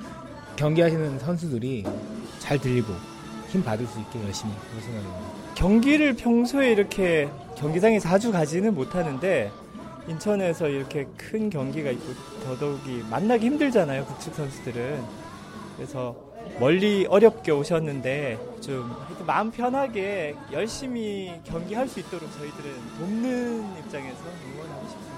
경기하시는 0.56 1.20
선수들이 1.20 1.84
잘 2.40 2.58
들리고 2.58 2.94
힘 3.50 3.64
받을 3.64 3.86
수 3.86 4.00
있게 4.00 4.24
열심히 4.24 4.54
할 4.54 4.82
생각입니다. 4.82 5.20
경기를 5.56 6.16
평소에 6.16 6.72
이렇게 6.72 7.30
경기장에 7.58 8.00
자주 8.00 8.32
가지는 8.32 8.74
못하는데 8.74 9.52
인천에서 10.08 10.70
이렇게 10.70 11.06
큰 11.18 11.50
경기가 11.50 11.92
있고 11.92 12.14
더더욱이 12.46 13.04
만나기 13.10 13.46
힘들잖아요 13.48 14.06
북측 14.06 14.34
선수들은 14.34 15.04
그래서 15.76 16.29
멀리 16.60 17.06
어렵게 17.08 17.52
오셨는데 17.52 18.38
좀 18.62 18.92
마음 19.26 19.52
편하게 19.52 20.36
열심히 20.52 21.32
경기할 21.46 21.88
수 21.88 22.00
있도록 22.02 22.30
저희들은 22.34 22.72
돕는 22.98 23.78
입장에서 23.80 24.20
응원하고 24.54 24.88
싶습니다. 24.88 25.09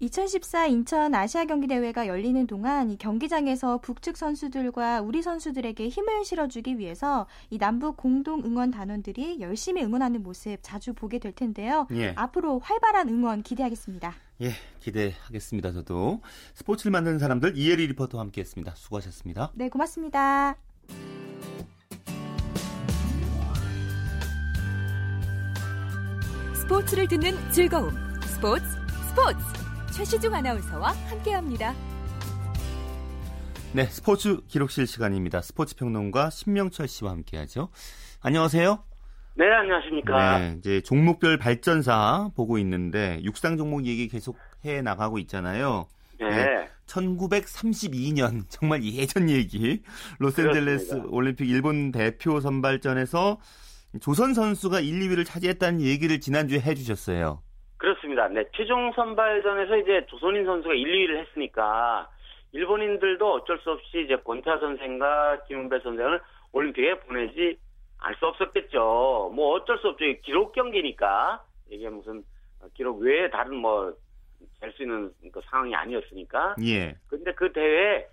2014 0.00 0.66
인천 0.66 1.14
아시아 1.14 1.46
경기 1.46 1.66
대회가 1.66 2.06
열리는 2.06 2.46
동안 2.46 2.90
이 2.90 2.98
경기장에서 2.98 3.78
북측 3.78 4.16
선수들과 4.16 5.00
우리 5.00 5.22
선수들에게 5.22 5.88
힘을 5.88 6.24
실어주기 6.24 6.78
위해서 6.78 7.26
이 7.50 7.58
남북 7.58 7.96
공동 7.96 8.42
응원 8.44 8.70
단원들이 8.70 9.40
열심히 9.40 9.82
응원하는 9.82 10.22
모습 10.22 10.58
자주 10.60 10.92
보게 10.92 11.18
될 11.18 11.32
텐데요. 11.32 11.86
예. 11.92 12.12
앞으로 12.16 12.58
활발한 12.58 13.08
응원 13.08 13.42
기대하겠습니다. 13.42 14.14
예, 14.42 14.52
기대하겠습니다. 14.80 15.72
저도 15.72 16.20
스포츠를 16.52 16.92
만드는 16.92 17.18
사람들 17.18 17.56
이혜리 17.56 17.86
리포터와 17.88 18.22
함께했습니다. 18.24 18.74
수고하셨습니다. 18.74 19.52
네, 19.54 19.70
고맙습니다. 19.70 20.56
스포츠를 26.54 27.08
듣는 27.08 27.34
즐거움. 27.52 27.94
스포츠, 28.26 28.64
스포츠. 29.08 29.65
최시중 29.96 30.34
아나운서와 30.34 30.90
함께합니다. 31.08 31.74
네, 33.72 33.84
스포츠 33.84 34.42
기록실 34.46 34.86
시간입니다. 34.86 35.40
스포츠 35.40 35.74
평론가 35.74 36.28
신명철 36.28 36.86
씨와 36.86 37.12
함께하죠. 37.12 37.70
안녕하세요. 38.20 38.84
네, 39.36 39.44
안녕하십니까. 39.50 40.38
네, 40.38 40.56
이제 40.58 40.80
종목별 40.82 41.38
발전사 41.38 42.30
보고 42.36 42.58
있는데 42.58 43.20
육상 43.22 43.56
종목 43.56 43.86
얘기 43.86 44.08
계속 44.08 44.36
해 44.66 44.82
나가고 44.82 45.18
있잖아요. 45.20 45.86
네. 46.20 46.68
1932년 46.86 48.44
정말 48.50 48.84
예전 48.84 49.30
얘기 49.30 49.82
로스앤젤레스 50.18 50.88
그렇습니다. 50.88 51.08
올림픽 51.10 51.48
일본 51.48 51.90
대표 51.90 52.40
선발전에서 52.40 53.40
조선 54.00 54.34
선수가 54.34 54.80
1, 54.80 55.00
2위를 55.00 55.24
차지했다는 55.24 55.80
얘기를 55.80 56.20
지난주에 56.20 56.60
해주셨어요. 56.60 57.40
그렇습니다. 57.78 58.28
네, 58.28 58.44
최종 58.54 58.92
선발전에서 58.92 59.76
이제 59.78 60.06
조선인 60.06 60.44
선수가 60.46 60.74
1, 60.74 60.84
2위를 60.86 61.18
했으니까 61.18 62.08
일본인들도 62.52 63.32
어쩔 63.32 63.58
수 63.58 63.70
없이 63.70 64.02
이제 64.04 64.16
권타 64.16 64.58
선생과 64.58 65.44
김은배 65.48 65.80
선생을 65.80 66.20
올림픽에 66.52 67.00
보내지 67.00 67.58
알 67.98 68.14
수 68.16 68.26
없었겠죠. 68.26 69.32
뭐 69.34 69.54
어쩔 69.54 69.78
수 69.78 69.88
없죠. 69.88 70.04
기록 70.22 70.52
경기니까 70.52 71.42
이게 71.70 71.88
무슨 71.88 72.22
기록 72.74 73.00
외에 73.00 73.28
다른 73.30 73.56
뭐 73.56 73.94
될 74.60 74.72
수 74.72 74.82
있는 74.82 75.10
그 75.32 75.40
상황이 75.50 75.74
아니었으니까. 75.74 76.56
예. 76.64 76.94
근데 77.08 77.32
그 77.32 77.52
대회 77.52 78.06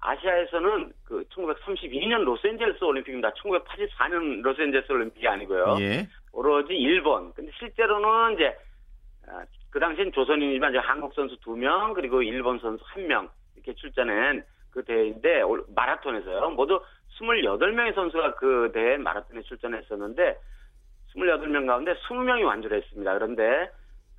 아시아에서는 0.00 0.92
그 1.04 1.24
1932년 1.28 2.22
로스앤젤레스 2.24 2.84
올림픽입니다. 2.84 3.30
1984년 3.32 4.42
로스앤젤레스 4.42 4.92
올림픽이 4.92 5.26
아니고요. 5.26 5.76
예. 5.80 6.06
오로지 6.32 6.74
일본. 6.74 7.32
근데 7.34 7.50
실제로는 7.58 8.34
이제 8.34 8.48
아, 8.48 8.52
그 9.70 9.80
당시엔 9.80 10.12
조선인이지만 10.12 10.76
한국 10.76 11.12
선수 11.14 11.38
두 11.40 11.56
명 11.56 11.92
그리고 11.94 12.22
일본 12.22 12.58
선수 12.60 12.82
한 12.86 13.06
명 13.06 13.28
이렇게 13.54 13.74
출전한 13.74 14.44
그 14.70 14.84
대회인데 14.84 15.42
올- 15.42 15.64
마라톤에서요. 15.74 16.50
모두 16.50 16.80
28명의 17.18 17.94
선수가 17.94 18.34
그 18.34 18.70
대회 18.74 18.96
마라톤에 18.98 19.42
출전했었는데 19.42 20.36
28명 21.14 21.66
가운데 21.66 21.94
20명이 21.94 22.44
완주를 22.44 22.78
했습니다. 22.82 23.14
그런데 23.14 23.70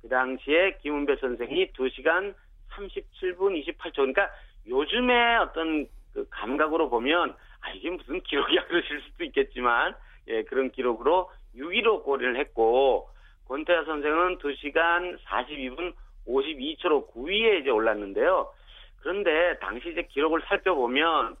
그 0.02 0.08
당시에 0.08 0.78
김은배 0.82 1.16
선생이 1.16 1.72
2시간 1.72 2.34
37분 2.72 3.54
28초. 3.64 3.94
그러니까 3.96 4.28
요즘의 4.68 5.36
어떤 5.38 5.86
그 6.12 6.26
감각으로 6.30 6.90
보면 6.90 7.34
아 7.60 7.70
이게 7.70 7.90
무슨 7.90 8.20
기록이야 8.20 8.66
그러실 8.66 9.00
수도 9.02 9.24
있겠지만 9.24 9.94
예 10.28 10.42
그런 10.44 10.70
기록으로 10.70 11.30
6위로 11.56 12.04
골인을 12.04 12.36
했고 12.36 13.08
권태하 13.48 13.84
선생은 13.84 14.38
2시간 14.38 15.18
42분 15.24 15.94
52초로 16.26 17.10
9위에 17.12 17.60
이제 17.60 17.70
올랐는데요. 17.70 18.52
그런데 19.00 19.58
당시 19.60 19.90
이제 19.90 20.02
기록을 20.02 20.42
살펴보면 20.46 21.36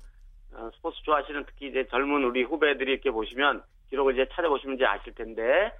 어, 0.54 0.70
스포츠 0.74 1.02
좋아하시는 1.02 1.44
특히 1.46 1.68
이제 1.68 1.86
젊은 1.88 2.24
우리 2.24 2.42
후배들이 2.42 2.92
이렇게 2.92 3.10
보시면 3.10 3.62
기록을 3.90 4.14
이제 4.14 4.26
찾아보시면 4.32 4.76
이제 4.76 4.86
아실 4.86 5.14
텐데 5.14 5.72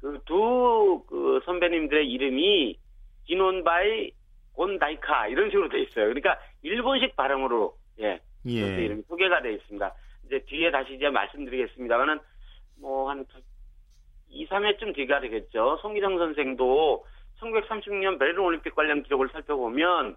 그두그 0.00 1.40
선배님들의 1.46 2.10
이름이 2.10 2.78
기논바이 3.24 4.10
곤다이카 4.52 5.28
이런 5.28 5.48
식으로 5.50 5.68
돼 5.70 5.80
있어요. 5.80 6.06
그러니까 6.06 6.38
일본식 6.62 7.16
발음으로 7.16 7.74
예, 8.00 8.20
예. 8.46 8.84
이름이 8.84 9.02
소개가 9.08 9.40
돼 9.40 9.54
있습니다. 9.54 9.94
이제 10.26 10.38
뒤에 10.40 10.70
다시 10.70 10.94
이제 10.94 11.08
말씀드리겠습니다만은 11.08 12.18
뭐 12.80 13.10
한 13.10 13.24
2, 14.30 14.46
3회쯤 14.46 14.94
뒤가 14.94 15.20
되겠죠. 15.20 15.78
송기정 15.82 16.18
선생도 16.18 17.04
1936년 17.40 18.18
베를린 18.18 18.38
올림픽 18.38 18.74
관련 18.74 19.02
기록을 19.02 19.28
살펴보면 19.32 20.16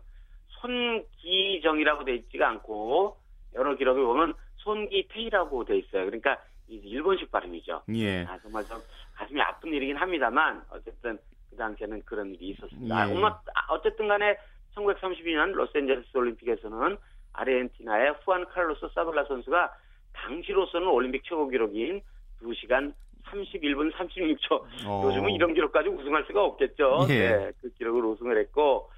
손기정이라고 0.62 2.06
돼 2.06 2.16
있지가 2.16 2.48
않고 2.50 3.18
여러 3.56 3.76
기록을 3.76 4.04
보면 4.04 4.34
손기태이라고 4.58 5.66
돼 5.66 5.78
있어요. 5.78 6.06
그러니까 6.06 6.38
일본식 6.68 7.32
발음이죠. 7.32 7.84
예. 7.96 8.24
아, 8.24 8.38
정말 8.40 8.64
좀 8.66 8.78
가슴이 9.16 9.42
아픈 9.42 9.74
일이긴 9.74 9.98
합니다만 9.98 10.64
어쨌든 10.72 11.18
그 11.50 11.58
당시에는 11.58 12.02
그런 12.06 12.34
일이 12.34 12.50
있었습니다. 12.50 13.10
예. 13.10 13.24
아, 13.24 13.42
아, 13.56 13.74
어쨌든 13.74 14.08
간에 14.08 14.38
1932년 14.76 15.52
로스앤젤레스 15.52 16.18
올림픽에서는 16.18 16.98
아르헨티나의 17.34 18.16
후안 18.24 18.46
칼로스 18.46 18.88
사블라 18.94 19.26
선수가 19.26 19.74
당시로서는 20.14 20.88
올림픽 20.88 21.24
최고 21.26 21.48
기록인 21.48 22.02
2시간 22.42 22.94
31분 23.26 23.92
36초. 23.94 24.62
어. 24.88 25.04
요즘은 25.06 25.32
이런 25.32 25.54
기록까지 25.54 25.90
우승할 25.90 26.26
수가 26.26 26.44
없겠죠. 26.44 27.08
예. 27.10 27.30
네, 27.30 27.52
그 27.62 27.70
기록을 27.74 28.04
우승을 28.06 28.38
했고 28.40 28.90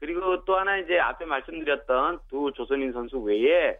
그리고 0.00 0.44
또 0.44 0.56
하나 0.56 0.76
이제 0.78 0.98
앞에 0.98 1.24
말씀드렸던 1.24 2.20
두 2.28 2.52
조선인 2.54 2.92
선수 2.92 3.18
외에 3.20 3.78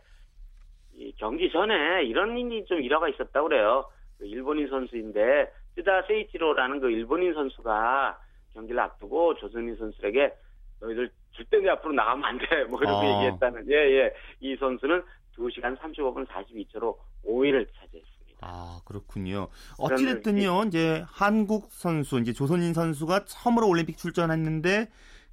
이 0.95 1.13
경기 1.17 1.51
전에 1.51 2.05
이런 2.05 2.39
일이 2.39 2.65
좀 2.67 2.81
일화가 2.81 3.09
있었다고 3.09 3.49
그래요. 3.49 3.85
그 4.19 4.27
일본인 4.27 4.69
선수인데 4.69 5.51
쓰다 5.75 6.03
세이치로라는 6.03 6.81
그 6.81 6.91
일본인 6.91 7.35
선수가 7.35 8.19
경기를 8.53 8.81
앞두고 8.81 9.35
조선인 9.35 9.77
선수에게 9.77 10.33
너희들 10.81 11.11
절대 11.35 11.59
내 11.59 11.69
앞으로 11.71 11.93
나가면 11.95 12.25
안 12.25 12.39
돼. 12.39 12.65
뭐 12.71 12.79
이렇게 12.81 13.07
아. 13.07 13.17
얘기했다는. 13.17 13.71
예, 13.71 13.75
예. 13.75 14.15
이 14.41 14.57
선수는 14.57 15.03
2시간 15.37 15.77
35분 15.79 16.27
42초로 16.27 16.97
5위를 17.27 17.67
차지했 17.75 18.14
습니다. 18.35 18.39
아, 18.41 18.81
그렇군요. 18.85 19.49
어찌 19.79 20.05
됐든요, 20.07 20.65
이제 20.65 21.05
한국 21.07 21.69
선수, 21.71 22.19
이제 22.19 22.33
조선인 22.33 22.75
선수가 22.75 23.25
처음으로 23.27 23.69
올림픽 23.69 23.97
출전했는데, 23.97 24.89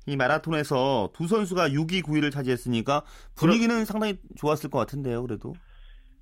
이 0.07 0.15
마라톤에서 0.15 1.11
두 1.13 1.27
선수가 1.27 1.69
6위, 1.69 2.03
9위를 2.03 2.31
차지했으니까 2.31 3.03
분위기는 3.35 3.85
상당히 3.85 4.17
좋았을 4.37 4.69
것 4.69 4.79
같은데요, 4.79 5.21
그래도. 5.21 5.53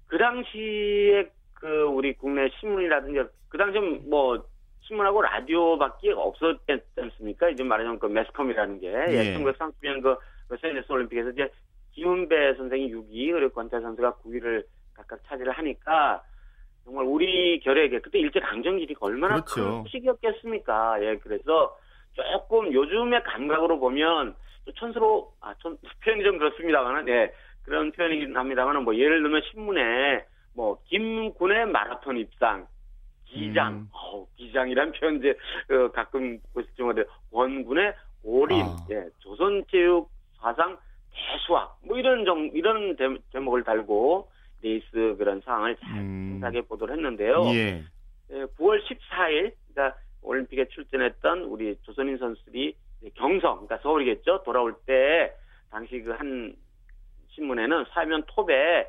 그 0.08 0.18
당시에 0.18 1.30
그 1.54 1.84
우리 1.84 2.14
국내 2.14 2.50
신문이라든지 2.60 3.20
그 3.48 3.58
당시 3.58 3.80
뭐 3.80 4.44
신문하고 4.82 5.22
라디오밖에 5.22 6.12
없었지 6.12 6.82
않습니까? 6.98 7.50
이제 7.50 7.64
말하자면 7.64 8.00
그 8.00 8.08
매스컴이라는 8.08 8.80
게 8.80 8.88
예. 8.88 9.14
예. 9.14 9.38
1930년 9.38 10.02
그 10.02 10.16
로스앤젤레스 10.50 10.92
올림픽에서 10.92 11.30
이제 11.30 11.52
김은배 11.92 12.56
선생이 12.56 12.92
6위 12.92 13.32
그리고 13.34 13.54
권태 13.54 13.80
선수가 13.80 14.18
9위를 14.24 14.66
각각 14.96 15.20
차지를 15.28 15.52
하니까 15.54 16.24
정말 16.90 17.06
우리 17.06 17.60
결에게 17.60 18.00
그때 18.00 18.18
일제 18.18 18.40
강점기가 18.40 18.98
얼마나 19.06 19.36
그렇죠. 19.36 19.84
큰 19.84 19.90
시기였겠습니까? 19.92 20.98
예, 21.04 21.18
그래서 21.18 21.78
조금 22.14 22.74
요즘의 22.74 23.22
감각으로 23.24 23.80
보면 23.80 24.34
또 24.66 24.72
촌스러워 24.74 25.32
아, 25.40 25.54
촌 25.60 25.78
표현이 26.04 26.24
좀 26.24 26.40
그렇습니다만은 26.40 27.08
예 27.10 27.32
그런 27.64 27.92
표현이긴 27.92 28.36
합니다만은 28.36 28.84
뭐 28.84 28.96
예를 28.96 29.22
들면 29.22 29.42
신문에 29.52 30.26
뭐 30.56 30.80
김군의 30.86 31.68
마라톤 31.68 32.18
입상 32.18 32.66
기장 33.26 33.74
음. 33.74 33.90
어우, 33.94 34.26
기장이란 34.38 34.92
표현 34.94 35.18
이제 35.18 35.36
어, 35.70 35.92
가끔 35.92 36.40
보실지 36.56 36.82
모르 36.82 37.06
원군의 37.30 37.94
올인 38.24 38.62
아. 38.66 38.78
예 38.90 39.04
조선체육 39.20 40.10
사상 40.42 40.76
대수확 41.14 41.78
뭐 41.86 42.00
이런 42.00 42.26
정 42.26 42.50
이런 42.56 42.96
대- 42.96 43.16
제목을 43.32 43.64
달고 43.64 44.28
레이스 44.64 45.16
그런 45.18 45.40
상황을 45.80 46.02
음. 46.04 46.40
자세하게 46.42 46.62
보도를 46.68 46.96
했는데요. 46.96 47.46
예. 47.54 47.84
예, 48.32 48.44
9월 48.58 48.82
14일, 48.84 49.54
그러니까 49.74 49.98
올림픽에 50.22 50.68
출전했던 50.70 51.44
우리 51.44 51.78
조선인 51.84 52.18
선수들이 52.18 52.76
경성, 53.16 53.66
그러니까 53.66 53.78
서울이겠죠. 53.80 54.44
돌아올 54.44 54.76
때 54.86 55.34
당시 55.72 56.02
그 56.02 56.12
한 56.14 56.56
신문에는 57.40 57.86
사면 57.94 58.24
톱에 58.28 58.88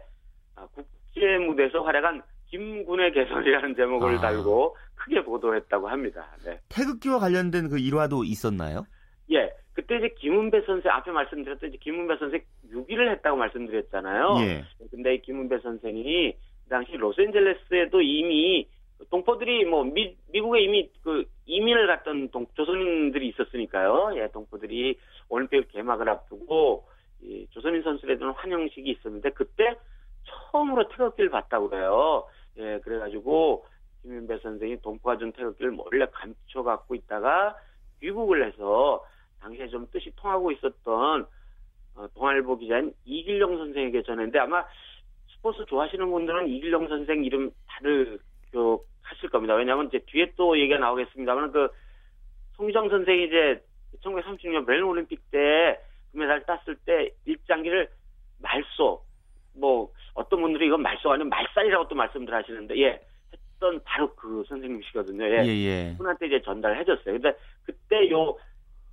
아, 0.56 0.66
국제 0.74 1.38
무대에서 1.38 1.82
활약한 1.82 2.22
김군의 2.48 3.12
개선이라는 3.12 3.76
제목을 3.76 4.16
아. 4.16 4.20
달고 4.20 4.76
크게 4.96 5.22
보도했다고 5.24 5.88
합니다. 5.88 6.26
네. 6.44 6.58
태극기와 6.68 7.18
관련된 7.20 7.68
그 7.68 7.78
일화도 7.78 8.24
있었나요? 8.24 8.84
예, 9.32 9.50
그때 9.72 9.96
이제 9.96 10.08
김은배 10.18 10.62
선생 10.66 10.90
앞에 10.90 11.10
말씀드렸던 11.12 11.68
이제 11.70 11.78
김은배 11.80 12.16
선생 12.18 12.42
6위를 12.72 13.10
했다고 13.12 13.36
말씀드렸잖아요. 13.36 14.36
예. 14.40 14.64
근데 14.90 15.14
이 15.14 15.22
김은배 15.22 15.60
선생이 15.60 16.32
그 16.32 16.49
당시 16.70 16.96
로스앤젤레스에도 16.96 18.00
이미 18.00 18.66
동포들이 19.10 19.64
뭐 19.64 19.84
미, 19.84 20.16
미국에 20.32 20.60
이미 20.62 20.88
그 21.02 21.24
이민을 21.46 21.86
갔던 21.88 22.30
동, 22.30 22.46
조선인들이 22.54 23.28
있었으니까요. 23.28 24.12
예, 24.16 24.28
동포들이 24.28 24.96
올림픽 25.28 25.68
개막을 25.72 26.08
앞두고 26.08 26.86
이 27.22 27.46
조선인 27.50 27.82
선수들에 27.82 28.18
대한 28.18 28.32
환영식이 28.34 28.88
있었는데 28.90 29.30
그때 29.30 29.76
처음으로 30.24 30.88
태극기를 30.88 31.30
봤다고 31.30 31.70
그래요. 31.70 32.26
예, 32.58 32.78
그래가지고 32.84 33.66
김윤배 34.02 34.38
선생이 34.38 34.80
동포가 34.80 35.18
준 35.18 35.32
태극기를 35.32 35.72
몰래 35.72 36.06
감춰 36.12 36.62
갖고 36.62 36.94
있다가 36.94 37.56
귀국을 38.00 38.46
해서 38.46 39.04
당시에 39.40 39.68
좀 39.68 39.86
뜻이 39.90 40.12
통하고 40.16 40.52
있었던 40.52 41.26
어, 41.96 42.06
동아일보 42.14 42.58
기자인 42.58 42.92
이길용 43.04 43.58
선생에게 43.58 44.02
전했는데 44.02 44.38
아마 44.38 44.64
스포츠 45.40 45.64
좋아하시는 45.64 46.10
분들은 46.10 46.48
이길용 46.48 46.88
선생 46.88 47.24
이름 47.24 47.50
다들 47.66 48.18
기억하실 48.50 49.30
겁니다. 49.30 49.54
왜냐하면 49.54 49.86
이제 49.86 49.98
뒤에 50.06 50.32
또 50.36 50.58
얘기가 50.58 50.78
나오겠습니다만 50.78 51.50
그 51.50 51.68
송기정 52.56 52.90
선생이 52.90 53.24
이제 53.24 53.62
1936년 54.04 54.66
베를린 54.66 54.84
올림픽 54.84 55.18
때 55.30 55.80
금메달 56.12 56.44
땄을 56.44 56.76
때 56.84 57.10
일장기를 57.24 57.88
말소 58.38 59.02
뭐 59.56 59.90
어떤 60.14 60.42
분들이 60.42 60.66
이건 60.66 60.82
말소가 60.82 61.14
아니면 61.14 61.30
말살이라고 61.30 61.88
또 61.88 61.94
말씀들 61.94 62.34
하시는데 62.34 62.78
예 62.78 63.00
했던 63.32 63.80
바로 63.84 64.14
그 64.14 64.44
선생님이시거든요. 64.46 65.24
예. 65.24 65.44
예, 65.44 65.48
예. 65.48 65.94
분한테 65.96 66.26
이제 66.26 66.42
전달해 66.42 66.84
줬어요. 66.84 67.14
근데 67.14 67.34
그때 67.64 68.10
요 68.10 68.36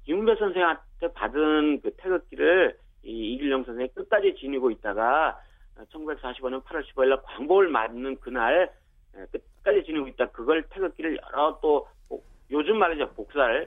김은배 0.05 0.35
선생한테 0.35 1.11
받은 1.13 1.81
그 1.81 1.91
태극기를 1.97 2.77
이 3.03 3.33
이길영 3.33 3.65
선생이 3.65 3.89
끝까지 3.89 4.35
지니고 4.35 4.71
있다가 4.71 5.37
1945년 5.85 6.63
8월 6.63 6.83
15일 6.93 7.09
날 7.09 7.21
광복을 7.23 7.69
맞는 7.69 8.17
그날 8.19 8.71
예, 9.17 9.25
끝까지 9.31 9.83
지니고 9.85 10.07
있다. 10.09 10.27
그걸 10.31 10.63
태극기를 10.69 11.17
여러 11.23 11.59
또 11.61 11.87
복- 12.07 12.25
요즘 12.51 12.77
말이죠 12.77 13.09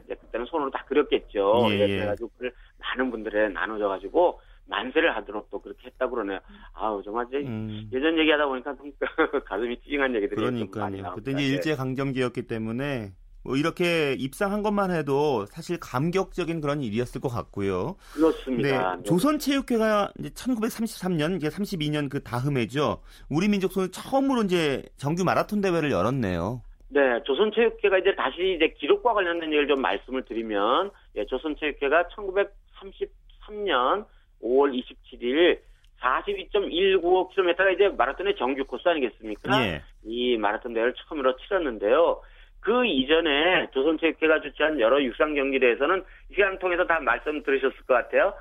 이제 0.05 0.15
그때는 0.15 0.47
손으로 0.47 0.71
다 0.71 0.85
그렸겠죠. 0.87 1.67
예, 1.71 1.79
예, 1.79 1.81
예. 1.81 1.97
그래가지고 1.99 2.29
그걸 2.31 2.53
많은 2.79 3.11
분들에 3.11 3.49
나눠져 3.49 3.89
가지고 3.89 4.41
만세를 4.67 5.15
하도록 5.17 5.49
또 5.51 5.61
그렇게 5.61 5.87
했다고 5.89 6.15
그러네요. 6.15 6.39
아우 6.75 7.03
정말 7.03 7.27
이제 7.29 7.39
음. 7.39 7.91
예전 7.93 8.17
얘기하다 8.19 8.47
보니까 8.47 8.77
좀 8.77 8.93
가슴이 9.45 9.81
찡한 9.81 10.15
얘기들이 10.15 10.37
좀 10.37 10.45
많이 10.45 10.67
그러니까요. 10.71 10.85
나옵니다. 11.03 11.15
그때 11.15 11.33
이제 11.33 11.43
예. 11.43 11.47
일제 11.49 11.75
강점기였기 11.75 12.43
때문에 12.47 13.13
뭐 13.43 13.57
이렇게 13.57 14.15
입상한 14.19 14.63
것만 14.63 14.91
해도 14.91 15.47
사실 15.47 15.79
감격적인 15.81 16.61
그런 16.61 16.83
일이었을 16.83 17.21
것 17.21 17.29
같고요. 17.29 17.97
그렇습니다. 18.13 18.97
네, 18.97 19.03
조선체육회가 19.05 20.13
이제 20.19 20.29
1933년, 20.31 21.37
이제 21.37 21.49
32년 21.49 22.09
그 22.11 22.23
다음 22.23 22.59
해죠. 22.59 23.01
우리 23.29 23.49
민족 23.49 23.73
손을 23.73 23.91
처음으로 23.91 24.43
이제 24.43 24.83
정규 24.97 25.25
마라톤 25.25 25.61
대회를 25.61 25.91
열었네요. 25.91 26.63
네, 26.89 27.01
조선체육회가 27.25 27.99
이제 27.99 28.15
다시 28.17 28.55
이제 28.57 28.75
기록과 28.79 29.15
관련된 29.15 29.49
얘기를 29.51 29.69
좀 29.69 29.81
말씀을 29.81 30.25
드리면, 30.25 30.91
예, 31.17 31.25
조선체육회가 31.25 32.09
1933년 32.09 34.05
5월 34.43 34.73
27일 34.75 35.61
42.195km가 36.01 37.75
이제 37.75 37.89
마라톤의 37.89 38.37
정규 38.37 38.65
코스 38.65 38.89
아니겠습니까? 38.89 39.65
예. 39.65 39.83
이 40.05 40.37
마라톤 40.37 40.75
대회를 40.75 40.95
처음으로 40.95 41.37
치렀는데요. 41.37 42.21
그 42.61 42.87
이전에 42.87 43.71
조선체육회가 43.73 44.41
주최한 44.43 44.79
여러 44.81 45.03
육상 45.03 45.35
경기대회에서는 45.35 46.05
이 46.31 46.35
시간 46.35 46.59
통해서 46.59 46.87
다 46.87 47.01
말씀 47.01 47.43
들으셨을 47.43 47.77
것 47.87 47.95
같아요. 47.95 48.35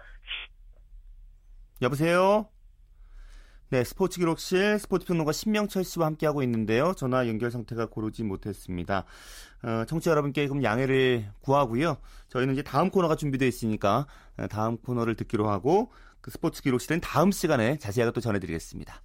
여보세요? 1.82 2.47
네, 3.71 3.84
스포츠 3.84 4.19
기록실 4.19 4.79
스포츠 4.79 5.05
평론가 5.05 5.32
신명철 5.32 5.84
씨와 5.84 6.08
함께하고 6.08 6.41
있는데요. 6.41 6.93
전화 6.97 7.27
연결 7.27 7.51
상태가 7.51 7.86
고르지 7.86 8.23
못했습니다. 8.23 9.05
어, 9.63 9.86
청취자 9.86 10.12
여러분께 10.12 10.47
그럼 10.47 10.63
양해를 10.63 11.25
구하고요. 11.41 11.97
저희는 12.29 12.55
이제 12.55 12.63
다음 12.63 12.89
코너가 12.89 13.15
준비되어 13.15 13.47
있으니까 13.47 14.08
어, 14.38 14.47
다음 14.47 14.77
코너를 14.77 15.15
듣기로 15.15 15.47
하고 15.47 15.91
그 16.19 16.32
스포츠 16.32 16.63
기록실은 16.63 16.99
다음 16.99 17.32
시간에 17.32 17.77
자세하게 17.77 18.12
또 18.13 18.21
전해드리겠습니다. 18.21 19.01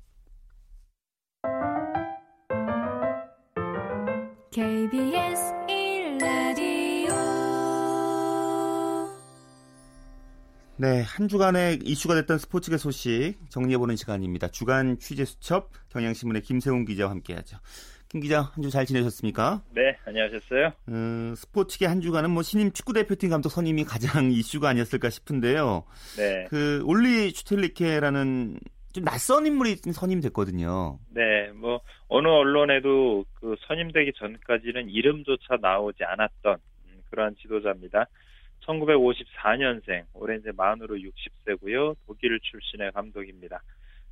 KBS 4.55 5.53
1라디오 5.69 7.13
네, 10.77 11.03
한 11.03 11.27
주간의 11.27 11.81
이슈가 11.83 12.15
됐던 12.15 12.39
스포츠계 12.39 12.77
소식 12.77 13.35
정리해보는 13.49 13.97
시간입니다. 13.97 14.47
주간 14.49 14.97
취재 15.01 15.25
수첩 15.25 15.71
경향신문의 15.89 16.43
김세훈 16.43 16.85
기자와 16.85 17.11
함께하죠. 17.11 17.59
김 18.09 18.21
기자, 18.21 18.43
한 18.43 18.63
주 18.63 18.71
잘 18.71 18.87
지내셨습니까? 18.87 19.65
네, 19.75 19.97
안녕하셨어요. 20.07 20.73
음, 20.89 21.35
스포츠계 21.37 21.87
한 21.87 22.01
주간은 22.01 22.31
뭐 22.31 22.45
신임 22.45 22.71
축구대표팀 22.71 23.31
감독 23.31 23.49
선임이 23.49 23.83
가장 23.85 24.31
이슈가 24.31 24.69
아니었을까 24.69 25.11
싶은데요. 25.11 25.83
네. 26.17 26.47
그 26.49 26.81
울리 26.85 27.31
슈틸리케라는 27.33 28.61
좀 28.95 29.05
낯선 29.05 29.45
인물이 29.45 29.75
선임됐거든요. 29.93 30.99
네, 31.11 31.51
뭐 31.53 31.81
어느 32.09 32.29
언론에도 32.29 33.25
그 33.35 33.57
선임되기 33.67 34.13
전까지는 34.15 34.89
이름조차 34.89 35.57
나오지 35.61 36.05
않았던 36.05 36.55
음, 36.87 37.03
그러한 37.11 37.35
지도자입니다. 37.43 38.07
1954년생, 38.65 40.05
올해 40.15 40.37
이제 40.37 40.53
만으로 40.57 40.97
60세고요. 40.97 41.97
독일 42.07 42.39
출신의 42.41 42.93
감독입니다. 42.93 43.61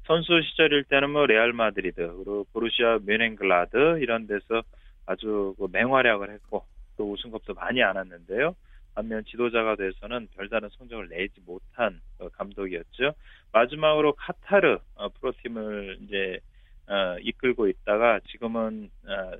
선수 0.04 0.42
시절일 0.42 0.84
때는 0.84 1.10
뭐 1.10 1.26
레알 1.26 1.52
마드리드, 1.52 1.94
그리고 1.94 2.44
보루시아 2.52 2.98
묀헨글라드 3.04 4.00
이런 4.00 4.26
데서 4.26 4.62
아주 5.06 5.54
그 5.58 5.68
맹활약을 5.70 6.30
했고 6.30 6.64
또 6.96 7.12
우승컵도 7.12 7.54
많이 7.54 7.80
안았는데요. 7.84 8.56
반면 8.94 9.24
지도자가 9.24 9.76
돼서는 9.76 10.28
별다른 10.36 10.68
성적을 10.76 11.08
내지 11.08 11.40
못한 11.44 12.00
어, 12.18 12.28
감독이었죠. 12.28 13.14
마지막으로 13.52 14.14
카타르 14.14 14.78
어, 14.94 15.08
프로팀을 15.08 15.98
이제 16.02 16.40
어, 16.86 17.16
이끌고 17.20 17.68
있다가 17.68 18.20
지금은 18.30 18.90
어, 19.06 19.32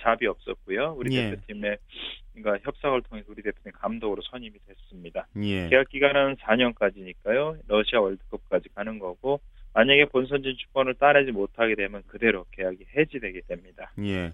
잡이 0.00 0.26
없었고요. 0.26 0.94
우리 0.96 1.14
예. 1.14 1.30
대표팀의 1.30 1.78
그러니까 2.34 2.64
협상을 2.64 3.00
통해서 3.02 3.26
우리 3.30 3.42
대표팀 3.42 3.72
감독으로 3.72 4.22
선임이 4.22 4.58
됐습니다. 4.66 5.26
예. 5.42 5.68
계약 5.68 5.88
기간은 5.88 6.36
4년까지니까요. 6.36 7.58
러시아 7.66 8.00
월드컵까지 8.00 8.70
가는 8.74 8.98
거고 8.98 9.40
만약에 9.72 10.06
본선 10.06 10.42
진출권을 10.42 10.94
따내지 10.94 11.32
못하게 11.32 11.74
되면 11.74 12.02
그대로 12.06 12.44
계약이 12.52 12.86
해지되게 12.96 13.42
됩니다. 13.46 13.92
예. 14.00 14.32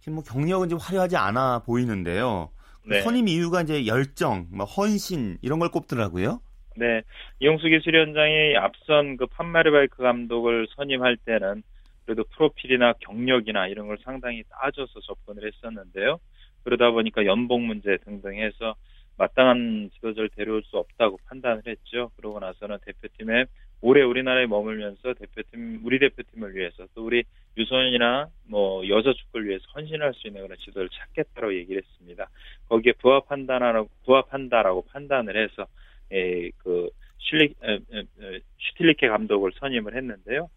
지금 0.00 0.14
뭐 0.14 0.24
경력은 0.24 0.68
좀 0.68 0.78
화려하지 0.80 1.16
않아 1.16 1.60
보이는데요. 1.60 2.50
그 2.82 2.88
네. 2.88 3.00
선임 3.02 3.28
이유가 3.28 3.62
이제 3.62 3.86
열정, 3.86 4.46
뭐 4.50 4.64
헌신 4.66 5.38
이런 5.42 5.58
걸 5.58 5.70
꼽더라고요. 5.70 6.40
네, 6.76 7.02
이용수 7.40 7.68
기술위원장이 7.68 8.56
앞선 8.56 9.16
그 9.16 9.26
판마르바이크 9.26 10.02
감독을 10.02 10.68
선임할 10.74 11.18
때는 11.18 11.62
그래도 12.04 12.24
프로필이나 12.34 12.94
경력이나 13.00 13.68
이런 13.68 13.86
걸 13.86 13.98
상당히 14.02 14.42
따져서 14.48 15.00
접근을 15.00 15.46
했었는데요. 15.46 16.18
그러다 16.64 16.90
보니까 16.90 17.24
연봉 17.26 17.66
문제 17.66 17.96
등등 18.04 18.36
해서 18.36 18.74
마땅한 19.18 19.90
지도자를 19.94 20.30
데려올 20.30 20.62
수 20.64 20.78
없다고 20.78 21.18
판단을 21.26 21.62
했죠. 21.66 22.10
그러고 22.16 22.40
나서는 22.40 22.78
대표팀에 22.84 23.44
오래 23.82 24.00
우리나라에 24.02 24.46
머물면서 24.46 25.14
대표팀 25.14 25.80
우리 25.82 25.98
대표팀을 25.98 26.54
위해서 26.54 26.86
또 26.94 27.04
우리 27.04 27.24
유소년이나 27.56 28.28
뭐 28.48 28.88
여자 28.88 29.12
축구를 29.12 29.48
위해서 29.48 29.64
헌신할 29.74 30.14
수 30.14 30.28
있는 30.28 30.42
그런 30.42 30.56
지도를 30.58 30.88
찾겠다고 30.88 31.54
얘기를 31.54 31.82
했습니다. 31.82 32.28
거기에 32.68 32.92
부합한다라고 32.92 33.88
부합한다라고 34.04 34.82
판단을 34.86 35.36
해서 35.36 35.66
에, 36.12 36.50
그 36.58 36.90
슐리 37.18 37.54
에, 37.62 37.72
에, 37.74 37.98
에, 37.98 38.40
슈틸리케 38.58 39.08
감독을 39.08 39.50
선임을 39.58 39.96
했는데요. 39.96 40.48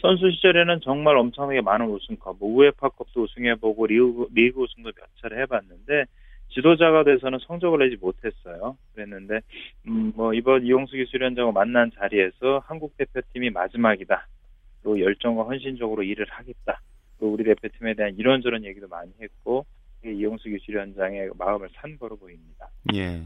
선수 0.00 0.30
시절에는 0.30 0.80
정말 0.82 1.16
엄청나게 1.16 1.62
많은 1.62 1.86
우승컵, 1.86 2.36
뭐 2.38 2.50
우에파컵도 2.50 3.22
우승해보고 3.22 3.86
리그, 3.86 4.28
리그 4.34 4.60
우승도 4.60 4.92
몇 4.92 5.06
차례 5.20 5.40
해봤는데 5.40 6.04
지도자가 6.50 7.04
돼서는 7.04 7.38
성적을 7.46 7.80
내지 7.80 7.96
못했어요. 8.00 8.76
그랬는데 8.94 9.40
음, 9.88 10.12
뭐 10.14 10.32
이번 10.34 10.64
이용수 10.64 10.94
기술위원장과 10.96 11.52
만난 11.52 11.90
자리에서 11.98 12.62
한국 12.64 12.96
대표팀이 12.96 13.50
마지막이다. 13.50 14.26
또 14.84 15.00
열정과 15.00 15.44
헌신적으로 15.44 16.02
일을 16.02 16.26
하겠다. 16.30 16.80
또 17.18 17.32
우리 17.32 17.42
대표팀에 17.44 17.94
대한 17.94 18.14
이런저런 18.16 18.64
얘기도 18.64 18.86
많이 18.88 19.10
했고 19.20 19.66
이게 20.02 20.14
이용수 20.14 20.48
기술위원장의 20.48 21.30
마음을 21.38 21.68
산 21.74 21.98
거로 21.98 22.16
보입니다. 22.16 22.68
예. 22.94 23.22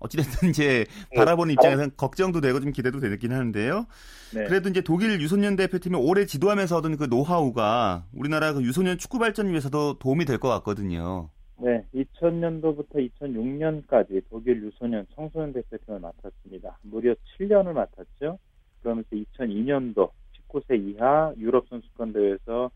어찌됐든 0.00 0.50
이제 0.50 0.84
바라보는 1.16 1.54
입장에서는 1.54 1.90
걱정도 1.96 2.40
되고 2.40 2.60
좀 2.60 2.70
기대도 2.72 3.00
되긴 3.00 3.32
하는데요. 3.32 3.86
네. 4.34 4.44
그래도 4.44 4.68
이제 4.68 4.80
독일 4.80 5.20
유소년 5.20 5.56
대표팀이 5.56 5.96
오래 5.96 6.24
지도하면서 6.24 6.76
얻은 6.78 6.96
그 6.96 7.04
노하우가 7.04 8.06
우리나라 8.12 8.52
그 8.52 8.62
유소년 8.62 8.96
축구 8.98 9.18
발전 9.18 9.48
위해서도 9.48 9.98
도움이 9.98 10.24
될 10.24 10.38
것 10.38 10.48
같거든요. 10.48 11.30
네, 11.60 11.84
2000년도부터 11.92 13.10
2006년까지 13.20 14.22
독일 14.30 14.62
유소년 14.62 15.06
청소년 15.14 15.52
대표팀을 15.52 15.98
맡았습니다. 15.98 16.78
무려 16.82 17.14
7년을 17.36 17.72
맡았죠. 17.72 18.38
그러면서 18.80 19.08
2002년도 19.10 20.10
19세 20.48 20.78
이하 20.78 21.34
유럽 21.36 21.66
선수권 21.68 22.12
대회에서 22.12 22.70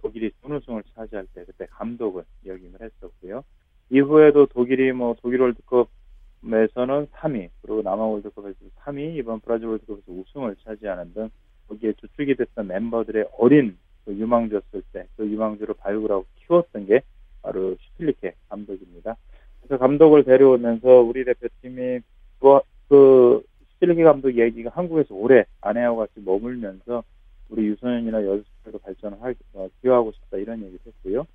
독일이 0.00 0.30
준우승을 0.40 0.84
차지할 0.94 1.26
때 1.34 1.44
그때 1.44 1.66
감독을 1.66 2.22
역임을 2.46 2.80
했었고요. 2.80 3.42
이후에도 3.90 4.46
독일이 4.46 4.92
뭐 4.92 5.16
독일 5.20 5.40
월드컵에서는 5.40 7.08
3위, 7.08 7.50
그리고 7.62 7.82
남아 7.82 8.04
월드컵에서 8.04 8.56
3위, 8.84 9.16
이번 9.16 9.40
브라질 9.40 9.66
월드컵에서 9.66 10.04
우승을 10.12 10.54
차지하는 10.62 11.12
등 11.12 11.28
거기에 11.66 11.92
주축이 11.94 12.36
됐던 12.36 12.68
멤버들의 12.68 13.30
어린 13.36 13.76
그 14.04 14.14
유망주였을 14.14 14.82
때 14.92 15.08
그 15.16 15.26
유망주를 15.28 15.74
발굴하고 15.74 16.24
키웠던 16.36 16.86
게 16.86 17.02
바로 17.48 17.74
슈틸리케 17.80 18.34
감독입니다. 18.50 19.16
그래서 19.60 19.78
감독을 19.78 20.24
데려오면서 20.24 21.00
우리 21.00 21.24
대표팀이 21.24 22.00
그, 22.40 22.60
그 22.88 23.42
슈틸리케 23.72 24.04
감독 24.04 24.36
얘기가 24.36 24.70
한국에서 24.74 25.14
오래 25.14 25.44
아내하고 25.62 25.98
같이 25.98 26.12
머물면서 26.16 27.02
우리 27.48 27.66
유소년이나 27.68 28.24
여자축구로 28.24 28.78
발전을 28.80 29.22
할, 29.22 29.34
어, 29.54 29.68
기여하고 29.80 30.12
싶다 30.12 30.36
이런 30.36 30.58
얘기를 30.58 30.78
했고요. 30.86 31.26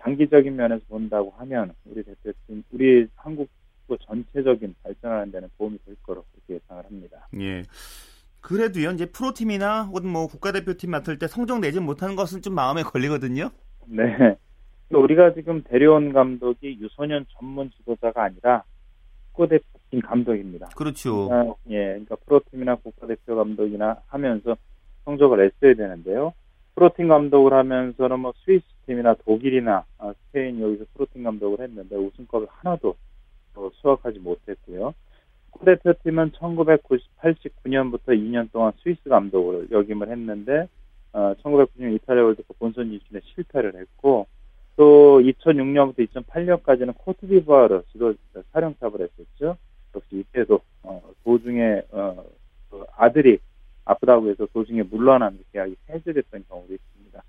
장기적인 0.00 0.54
면에서 0.54 0.82
본다고 0.88 1.32
하면 1.38 1.72
우리 1.86 2.02
대표팀, 2.02 2.64
우리 2.72 3.06
한국 3.16 3.48
전체적인 4.06 4.74
발전하는 4.82 5.30
데는 5.30 5.48
도움이 5.58 5.78
될 5.84 5.94
거로 6.02 6.24
그렇게 6.32 6.54
예상을 6.54 6.84
합니다. 6.84 7.28
예. 7.40 7.62
그래도요, 8.40 8.90
이제 8.92 9.06
프로팀이나 9.06 9.84
혹은 9.84 10.08
뭐 10.08 10.26
국가대표팀 10.26 10.90
맡을 10.90 11.18
때 11.18 11.28
성적 11.28 11.60
내지 11.60 11.78
못하는 11.78 12.16
것은 12.16 12.40
좀 12.42 12.54
마음에 12.54 12.82
걸리거든요. 12.82 13.50
네. 13.86 14.36
우리가 14.98 15.34
지금 15.34 15.62
데려온 15.62 16.12
감독이 16.12 16.78
유소년 16.80 17.26
전문 17.30 17.70
지도자가 17.70 18.24
아니라 18.24 18.64
국가대표팀 19.32 20.00
감독입니다. 20.02 20.68
그렇죠. 20.76 21.28
그러니까, 21.28 21.54
예, 21.70 21.84
그러니까 21.84 22.16
프로팀이나 22.26 22.74
국가대표 22.76 23.36
감독이나 23.36 24.02
하면서 24.06 24.56
성적을 25.04 25.38
냈어야 25.38 25.74
되는데요. 25.74 26.32
프로팀 26.74 27.08
감독을 27.08 27.52
하면서는 27.52 28.20
뭐 28.20 28.32
스위스 28.44 28.64
팀이나 28.86 29.14
독일이나 29.24 29.84
아, 29.98 30.12
스페인 30.12 30.60
여기서 30.60 30.84
프로팀 30.94 31.22
감독을 31.22 31.60
했는데 31.60 31.96
우승컵을 31.96 32.46
하나도 32.50 32.94
어, 33.54 33.70
수확하지 33.74 34.18
못했고요. 34.20 34.94
국가대표팀은 35.50 36.32
1989년부터 36.32 38.08
2년 38.08 38.50
동안 38.52 38.72
스위스 38.82 39.08
감독을 39.08 39.68
역임을 39.70 40.10
했는데 40.10 40.68
어, 41.12 41.34
1990년 41.42 41.94
이탈리아 41.94 42.24
월드컵 42.24 42.58
본선 42.58 42.88
진출에 42.88 43.20
실패를 43.34 43.74
했고 43.76 44.26
또 44.76 45.20
2006년부터 45.20 46.08
2008년까지는 46.08 46.96
코트디부아르 46.98 47.82
지도 47.92 48.14
사령탑을 48.52 49.00
했었죠. 49.00 49.56
역시 49.94 50.16
이때도 50.20 50.60
어, 50.82 51.02
도중에 51.24 51.82
어, 51.90 52.24
그 52.70 52.84
아들이 52.96 53.38
아프다고 53.84 54.30
해서 54.30 54.46
도중에 54.52 54.84
물러나는 54.84 55.40
계약이 55.52 55.76
해제됐던 55.90 56.44
경우도 56.48 56.72
있습니다. 56.72 57.22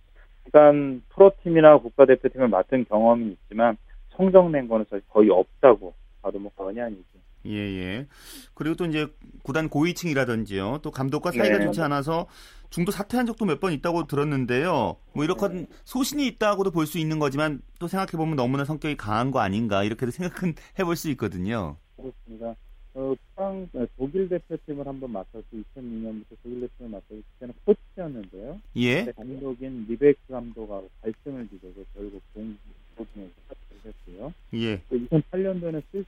일단 0.45 1.03
프로팀이나 1.09 1.77
국가대표팀을 1.77 2.47
맡은 2.47 2.85
경험이 2.85 3.31
있지만 3.31 3.77
성적 4.11 4.49
낸 4.49 4.67
거는 4.67 4.85
사실 4.89 5.03
거의 5.09 5.29
없다고 5.29 5.93
봐도 6.21 6.39
뭐 6.39 6.51
과언이 6.55 6.79
아니죠. 6.79 7.03
예, 7.45 7.51
예. 7.55 8.07
그리고 8.53 8.75
또 8.75 8.85
이제 8.85 9.07
구단 9.43 9.69
고위층이라든지요. 9.69 10.79
또 10.81 10.91
감독과 10.91 11.31
사이가 11.31 11.57
네. 11.59 11.65
좋지 11.65 11.81
않아서 11.81 12.27
중도 12.69 12.91
사퇴한 12.91 13.25
적도 13.25 13.45
몇 13.45 13.59
번 13.59 13.73
있다고 13.73 14.07
들었는데요. 14.07 14.97
뭐 15.13 15.23
이렇게 15.23 15.67
소신이 15.83 16.25
있다고도 16.27 16.71
볼 16.71 16.85
수 16.87 16.97
있는 16.97 17.19
거지만 17.19 17.61
또 17.79 17.87
생각해 17.87 18.11
보면 18.13 18.35
너무나 18.35 18.65
성격이 18.65 18.97
강한 18.97 19.31
거 19.31 19.39
아닌가 19.39 19.83
이렇게도 19.83 20.11
생각은 20.11 20.55
해볼 20.79 20.95
수 20.95 21.09
있거든요. 21.11 21.77
그렇습니다. 21.97 22.55
어, 22.95 23.15
프랑, 23.35 23.67
어, 23.73 23.85
독일 23.97 24.29
대표팀을 24.29 24.85
한번 24.87 25.11
맡아서 25.11 25.43
2002년부터 25.51 26.37
독일 26.43 26.61
대표를 26.61 26.91
맡아서 26.91 27.15
그때는 27.33 27.53
코치였는데요. 27.65 28.61
예. 28.77 29.05
감독인 29.15 29.85
리베크 29.89 30.19
감독하고 30.29 30.89
갈등을 31.01 31.47
빚어서 31.49 31.75
결국 31.95 32.21
공부진에서 32.33 33.31
사퇴를 33.49 33.93
했고요. 34.07 34.33
예. 34.53 34.79
2008년도에는 34.91 35.81
스위스 35.91 36.07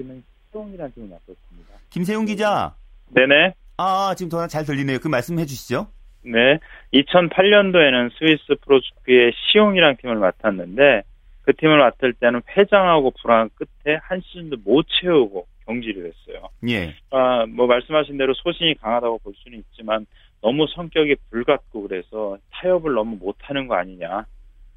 프로팀은 0.00 0.22
시동이라는 0.46 0.92
팀을 0.92 1.08
맡았습니다. 1.08 1.74
김세용 1.90 2.24
기자. 2.24 2.74
네네. 3.08 3.54
아, 3.76 4.14
지금 4.16 4.30
전화 4.30 4.46
잘 4.46 4.64
들리네요. 4.64 4.98
그 4.98 5.08
말씀해 5.08 5.44
주시죠. 5.46 5.88
네. 6.22 6.58
2008년도에는 6.92 8.10
스위스 8.18 8.60
프로축구의 8.62 9.32
시용이라는 9.52 9.96
팀을 9.96 10.16
맡았는데 10.16 11.02
그 11.42 11.54
팀을 11.56 11.78
맡을 11.78 12.12
때는 12.14 12.42
회장하고 12.56 13.12
불안 13.22 13.48
끝에 13.54 13.98
한 14.02 14.20
시즌도 14.20 14.58
못 14.64 14.86
채우고 15.00 15.46
경질을 15.66 16.06
했어요. 16.12 16.48
예. 16.68 16.94
아, 17.10 17.46
뭐 17.46 17.66
말씀하신 17.66 18.18
대로 18.18 18.34
소신이 18.34 18.74
강하다고 18.76 19.18
볼 19.18 19.32
수는 19.36 19.58
있지만 19.58 20.06
너무 20.42 20.66
성격이 20.74 21.16
불같고 21.30 21.82
그래서 21.82 22.38
타협을 22.50 22.94
너무 22.94 23.16
못하는 23.16 23.66
거 23.66 23.74
아니냐. 23.76 24.26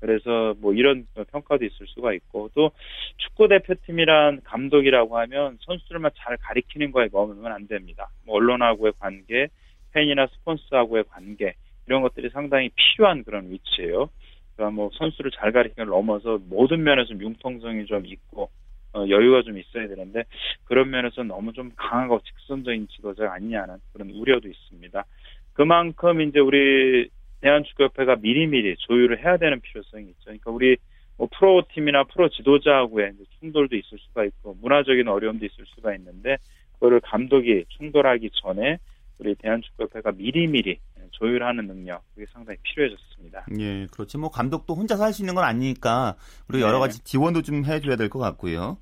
그래서 0.03 0.53
뭐 0.59 0.73
이런 0.73 1.07
평가도 1.31 1.63
있을 1.63 1.87
수가 1.87 2.11
있고 2.11 2.49
또 2.53 2.71
축구 3.15 3.47
대표팀이란 3.47 4.41
감독이라고 4.43 5.17
하면 5.17 5.57
선수들만 5.61 6.11
잘 6.17 6.35
가리키는 6.35 6.91
거에 6.91 7.07
머물면 7.09 7.49
안 7.49 7.67
됩니다. 7.67 8.09
뭐 8.25 8.35
언론하고의 8.35 8.91
관계, 8.99 9.47
팬이나 9.93 10.27
스폰서하고의 10.27 11.05
관계 11.09 11.53
이런 11.87 12.01
것들이 12.01 12.29
상당히 12.31 12.69
필요한 12.75 13.23
그런 13.23 13.49
위치예요. 13.49 14.09
그러니까 14.57 14.75
뭐 14.75 14.89
선수를 14.93 15.31
잘 15.31 15.53
가리키는 15.53 15.85
걸 15.85 15.95
넘어서 15.95 16.37
모든 16.49 16.83
면에서 16.83 17.11
융통성이 17.17 17.85
좀 17.85 18.05
있고 18.05 18.49
어, 18.91 19.05
여유가 19.07 19.41
좀 19.43 19.57
있어야 19.57 19.87
되는데 19.87 20.25
그런 20.65 20.89
면에서 20.89 21.23
너무 21.23 21.53
좀 21.53 21.71
강하고 21.77 22.19
직선적인 22.19 22.89
지도자가 22.89 23.35
아니냐는 23.35 23.77
그런 23.93 24.09
우려도 24.09 24.49
있습니다. 24.49 25.05
그만큼 25.53 26.19
이제 26.19 26.39
우리 26.39 27.07
대한축구협회가 27.43 28.15
미리미리 28.21 28.75
조율을 28.79 29.23
해야 29.23 29.37
되는 29.37 29.59
필요성이 29.59 30.05
있죠. 30.05 30.23
그러니까 30.25 30.49
우리 30.51 30.77
뭐 31.17 31.27
프로 31.37 31.63
팀이나 31.73 32.05
프로 32.05 32.29
지도자하고의 32.29 33.13
충돌도 33.39 33.75
있을 33.75 33.97
수가 33.99 34.23
있고 34.25 34.57
문화적인 34.61 35.07
어려움도 35.07 35.45
있을 35.45 35.65
수가 35.75 35.93
있는데 35.95 36.37
그거를 36.73 37.01
감독이 37.01 37.65
충돌하기 37.77 38.31
전에 38.41 38.77
우리 39.19 39.35
대한축구협회가 39.35 40.13
미리미리 40.13 40.79
조율하는 41.11 41.67
능력 41.67 42.01
그게 42.15 42.25
상당히 42.33 42.57
필요해졌습니다. 42.63 43.45
예, 43.59 43.87
그렇지. 43.91 44.17
뭐 44.17 44.29
감독도 44.31 44.73
혼자서 44.73 45.03
할 45.03 45.13
수 45.13 45.21
있는 45.21 45.35
건 45.35 45.43
아니니까 45.43 46.15
우리가 46.49 46.65
네. 46.65 46.67
여러 46.67 46.79
가지 46.79 47.03
지원도 47.03 47.43
좀 47.43 47.63
해줘야 47.65 47.95
될 47.95 48.09
것 48.09 48.17
같고요. 48.19 48.77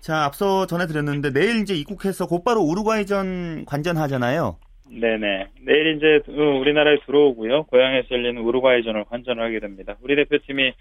자, 0.00 0.24
앞서 0.24 0.66
전해드렸는데 0.66 1.32
내일 1.32 1.60
이제 1.62 1.74
입국해서 1.74 2.26
곧바로 2.26 2.60
우루과이전 2.62 3.64
관전하잖아요. 3.66 4.58
네네. 4.90 5.48
내일 5.62 5.96
이제 5.96 6.20
어, 6.30 6.58
우리나라에 6.58 6.98
들어오고요. 7.06 7.64
고향에서 7.64 8.08
열리는 8.10 8.40
우루과이전을 8.42 9.04
관전하게 9.04 9.60
됩니다. 9.60 9.96
우리 10.02 10.16
대표팀이 10.16 10.72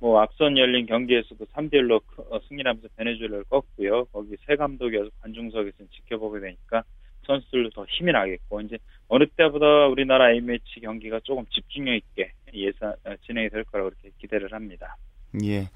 뭐 0.00 0.20
앞선 0.20 0.56
열린 0.56 0.86
경기에서도 0.86 1.44
3대 1.46 1.74
1로 1.74 2.00
승리하면서 2.48 2.88
베네수엘라를 2.96 3.44
꺾고요. 3.44 4.06
거기 4.06 4.36
새 4.46 4.56
감독이어서 4.56 5.10
관중석에서 5.20 5.76
지켜보게 5.90 6.40
되니까 6.40 6.84
선수들도 7.26 7.70
더 7.70 7.84
힘이 7.86 8.12
나겠고 8.12 8.60
이제 8.62 8.78
어느 9.08 9.26
때보다 9.36 9.86
우리나라 9.86 10.30
A매치 10.30 10.80
경기가 10.80 11.20
조금 11.22 11.44
집중력 11.50 11.94
있게 11.94 12.32
예상 12.54 12.94
어, 13.04 13.14
진행이 13.26 13.50
될 13.50 13.64
거라고 13.64 13.90
그렇게 13.90 14.10
기대를 14.18 14.52
합니다. 14.52 14.96
예. 15.44 15.68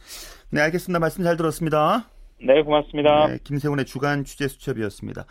네, 0.50 0.60
알겠습니다. 0.62 0.98
말씀 0.98 1.22
잘 1.22 1.36
들었습니다. 1.36 2.08
네, 2.40 2.62
고맙습니다. 2.62 3.28
네, 3.28 3.38
김세훈의 3.44 3.84
주간 3.84 4.24
취재 4.24 4.48
수첩이었습니다. 4.48 5.24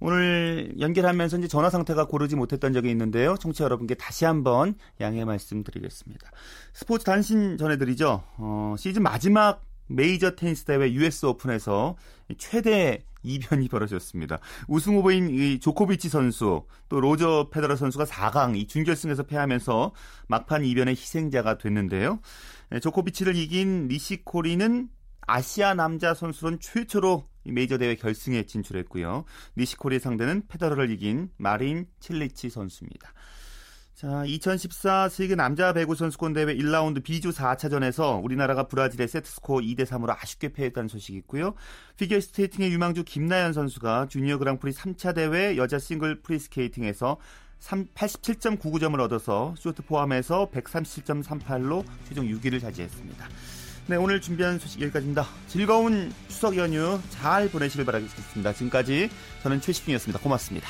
오늘 0.00 0.74
연결하면서 0.78 1.38
이제 1.38 1.48
전화 1.48 1.70
상태가 1.70 2.06
고르지 2.06 2.36
못했던 2.36 2.72
적이 2.72 2.90
있는데요. 2.90 3.36
청취자 3.36 3.64
여러분께 3.64 3.94
다시 3.94 4.24
한번 4.24 4.74
양해 5.00 5.24
말씀드리겠습니다. 5.24 6.30
스포츠 6.72 7.04
단신 7.04 7.58
전해드리죠. 7.58 8.22
어, 8.36 8.74
시즌 8.78 9.02
마지막 9.02 9.62
메이저 9.88 10.36
테니스 10.36 10.64
대회 10.64 10.92
US 10.92 11.26
오픈에서 11.26 11.96
최대 12.36 13.04
이변이 13.22 13.68
벌어졌습니다. 13.68 14.38
우승 14.68 14.96
후보인 14.96 15.30
이 15.30 15.58
조코비치 15.58 16.08
선수 16.08 16.64
또 16.88 17.00
로저 17.00 17.48
페더러 17.52 17.74
선수가 17.74 18.04
4강 18.04 18.56
이 18.56 18.66
준결승에서 18.66 19.24
패하면서 19.24 19.92
막판 20.28 20.64
이변의 20.64 20.94
희생자가 20.94 21.58
됐는데요. 21.58 22.20
네, 22.70 22.80
조코비치를 22.80 23.34
이긴 23.34 23.88
니시코리는 23.88 24.88
아시아 25.26 25.74
남자 25.74 26.14
선수론 26.14 26.58
최초로 26.60 27.28
메이저 27.52 27.78
대회 27.78 27.94
결승에 27.94 28.44
진출했고요. 28.44 29.24
니시코리의 29.56 30.00
상대는 30.00 30.42
페더러를 30.48 30.90
이긴 30.90 31.30
마린 31.36 31.86
칠리치 32.00 32.50
선수입니다. 32.50 33.12
자, 33.98 34.24
2014 34.24 35.08
세계 35.08 35.34
남자 35.34 35.72
배구 35.72 35.96
선수권 35.96 36.32
대회 36.32 36.54
1라운드 36.54 37.02
B조 37.02 37.30
4차전에서 37.30 38.22
우리나라가 38.22 38.68
브라질에 38.68 39.08
세트 39.08 39.28
스코어 39.28 39.58
2대 39.58 39.84
3으로 39.86 40.14
아쉽게 40.16 40.52
패했다는 40.52 40.88
소식이 40.88 41.18
있고요. 41.18 41.54
피겨 41.96 42.20
스케이팅의 42.20 42.70
유망주 42.70 43.02
김나연 43.02 43.52
선수가 43.52 44.06
주니어 44.08 44.38
그랑프리 44.38 44.72
3차 44.72 45.16
대회 45.16 45.56
여자 45.56 45.80
싱글 45.80 46.22
프리스케이팅에서 46.22 47.16
87.99점을 47.60 49.00
얻어서 49.00 49.54
쇼트 49.58 49.82
포함해서 49.82 50.48
137.38로 50.52 51.84
최종 52.08 52.24
6위를 52.28 52.60
차지했습니다. 52.60 53.28
네, 53.88 53.96
오늘 53.96 54.20
준비한 54.20 54.58
소식 54.58 54.82
여기까지입니다. 54.82 55.26
즐거운 55.46 56.12
추석 56.28 56.58
연휴 56.58 57.00
잘 57.08 57.48
보내시길 57.48 57.86
바라겠습니다. 57.86 58.52
지금까지 58.52 59.08
저는 59.42 59.62
최시중이었습니다. 59.62 60.20
고맙습니다. 60.20 60.68